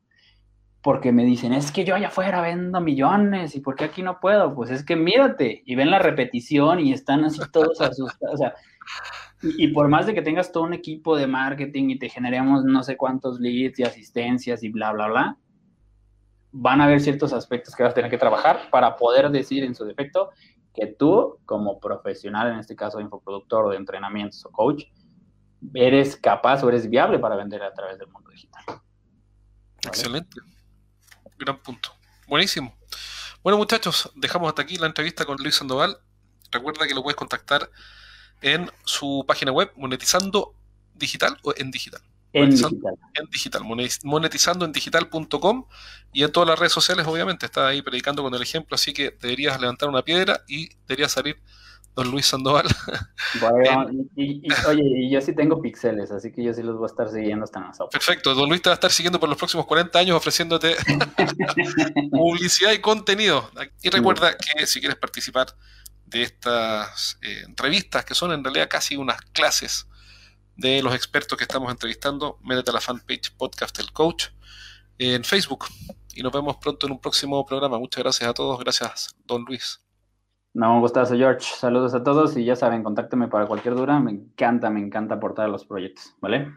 Porque 0.82 1.12
me 1.12 1.24
dicen, 1.24 1.52
es 1.52 1.72
que 1.72 1.84
yo 1.84 1.94
allá 1.94 2.08
afuera 2.08 2.40
vendo 2.40 2.80
millones, 2.80 3.54
¿y 3.54 3.60
por 3.60 3.76
qué 3.76 3.84
aquí 3.84 4.02
no 4.02 4.18
puedo? 4.18 4.54
Pues 4.54 4.70
es 4.70 4.82
que 4.82 4.96
mírate, 4.96 5.62
y 5.66 5.74
ven 5.74 5.90
la 5.90 5.98
repetición 5.98 6.80
y 6.80 6.92
están 6.92 7.24
así 7.24 7.40
todos 7.52 7.80
asustados. 7.82 8.34
O 8.34 8.38
sea, 8.38 8.54
y, 9.42 9.68
por 9.68 9.88
más 9.88 10.06
de 10.06 10.14
que 10.14 10.22
tengas 10.22 10.52
todo 10.52 10.64
un 10.64 10.74
equipo 10.74 11.16
de 11.16 11.26
marketing 11.26 11.90
y 11.90 11.98
te 11.98 12.08
generemos 12.08 12.64
no 12.64 12.82
sé 12.82 12.96
cuántos 12.96 13.40
leads 13.40 13.78
y 13.78 13.84
asistencias 13.84 14.62
y 14.62 14.68
bla, 14.68 14.92
bla, 14.92 15.08
bla, 15.08 15.36
van 16.52 16.80
a 16.80 16.84
haber 16.84 17.00
ciertos 17.00 17.32
aspectos 17.32 17.74
que 17.74 17.82
vas 17.82 17.92
a 17.92 17.94
tener 17.94 18.10
que 18.10 18.18
trabajar 18.18 18.68
para 18.70 18.96
poder 18.96 19.30
decir 19.30 19.64
en 19.64 19.74
su 19.74 19.84
defecto, 19.84 20.30
que 20.74 20.86
tú, 20.86 21.38
como 21.46 21.80
profesional, 21.80 22.52
en 22.52 22.58
este 22.58 22.76
caso 22.76 23.00
infoproductor 23.00 23.66
o 23.66 23.70
de 23.70 23.76
entrenamientos 23.76 24.44
o 24.44 24.50
coach, 24.50 24.84
eres 25.74 26.16
capaz 26.16 26.62
o 26.62 26.68
eres 26.68 26.88
viable 26.88 27.18
para 27.18 27.36
vender 27.36 27.62
a 27.62 27.72
través 27.72 27.98
del 27.98 28.08
mundo 28.08 28.30
digital. 28.30 28.64
Excelente. 29.82 30.40
Gran 31.38 31.58
punto. 31.62 31.90
Buenísimo. 32.28 32.76
Bueno, 33.42 33.56
muchachos, 33.56 34.10
dejamos 34.14 34.48
hasta 34.48 34.62
aquí 34.62 34.76
la 34.76 34.86
entrevista 34.86 35.24
con 35.24 35.36
Luis 35.38 35.54
Sandoval. 35.54 35.96
Recuerda 36.52 36.86
que 36.86 36.94
lo 36.94 37.02
puedes 37.02 37.16
contactar 37.16 37.70
en 38.40 38.70
su 38.84 39.24
página 39.26 39.52
web, 39.52 39.70
monetizando 39.76 40.54
digital 40.94 41.36
o 41.42 41.52
en 41.56 41.70
digital. 41.70 42.00
En 42.32 42.50
digital. 42.50 42.94
En 43.14 43.26
digital, 43.30 43.62
monetizando 44.04 44.64
en 44.64 44.72
digital.com 44.72 45.66
y 46.12 46.22
en 46.22 46.30
todas 46.30 46.48
las 46.48 46.58
redes 46.58 46.72
sociales, 46.72 47.06
obviamente, 47.06 47.46
está 47.46 47.68
ahí 47.68 47.82
predicando 47.82 48.22
con 48.22 48.32
el 48.34 48.42
ejemplo, 48.42 48.76
así 48.76 48.92
que 48.92 49.16
deberías 49.20 49.60
levantar 49.60 49.88
una 49.88 50.02
piedra 50.02 50.42
y 50.46 50.68
debería 50.86 51.08
salir 51.08 51.36
don 51.96 52.10
Luis 52.10 52.26
Sandoval. 52.26 52.66
y, 54.16 54.42
oye, 54.68 54.82
y 54.82 55.10
yo 55.10 55.20
sí 55.20 55.34
tengo 55.34 55.60
pixeles, 55.60 56.10
así 56.12 56.32
que 56.32 56.44
yo 56.44 56.54
sí 56.54 56.62
los 56.62 56.76
voy 56.76 56.84
a 56.84 56.86
estar 56.86 57.10
siguiendo 57.10 57.44
hasta 57.44 57.60
más. 57.60 57.78
Perfecto, 57.90 58.34
don 58.34 58.48
Luis 58.48 58.62
te 58.62 58.68
va 58.68 58.74
a 58.74 58.78
estar 58.78 58.92
siguiendo 58.92 59.18
por 59.18 59.28
los 59.28 59.36
próximos 59.36 59.66
40 59.66 59.98
años 59.98 60.16
ofreciéndote 60.16 60.76
publicidad 62.10 62.72
y 62.72 62.78
contenido. 62.78 63.50
Y 63.82 63.90
recuerda 63.90 64.36
que 64.36 64.66
si 64.66 64.80
quieres 64.80 64.98
participar 64.98 65.48
de 66.10 66.22
estas 66.22 67.18
eh, 67.22 67.44
entrevistas, 67.46 68.04
que 68.04 68.14
son 68.14 68.32
en 68.32 68.44
realidad 68.44 68.68
casi 68.68 68.96
unas 68.96 69.20
clases, 69.32 69.86
de 70.60 70.82
los 70.82 70.94
expertos 70.94 71.38
que 71.38 71.44
estamos 71.44 71.70
entrevistando, 71.70 72.38
métete 72.42 72.70
a 72.70 72.74
la 72.74 72.80
fanpage 72.80 73.34
Podcast 73.36 73.76
del 73.78 73.92
Coach 73.92 74.26
en 74.98 75.24
Facebook. 75.24 75.64
Y 76.14 76.22
nos 76.22 76.32
vemos 76.32 76.56
pronto 76.58 76.86
en 76.86 76.92
un 76.92 77.00
próximo 77.00 77.44
programa. 77.46 77.78
Muchas 77.78 78.02
gracias 78.02 78.28
a 78.28 78.34
todos. 78.34 78.60
Gracias, 78.60 79.16
don 79.24 79.44
Luis. 79.44 79.80
No, 80.52 80.74
un 80.74 80.80
gustazo, 80.80 81.16
George. 81.16 81.46
Saludos 81.56 81.94
a 81.94 82.02
todos 82.02 82.36
y 82.36 82.44
ya 82.44 82.56
saben, 82.56 82.82
contáctenme 82.82 83.28
para 83.28 83.46
cualquier 83.46 83.74
duda. 83.74 84.00
Me 84.00 84.10
encanta, 84.10 84.68
me 84.68 84.80
encanta 84.80 85.14
aportar 85.14 85.46
a 85.46 85.48
los 85.48 85.64
proyectos, 85.64 86.14
¿vale? 86.20 86.52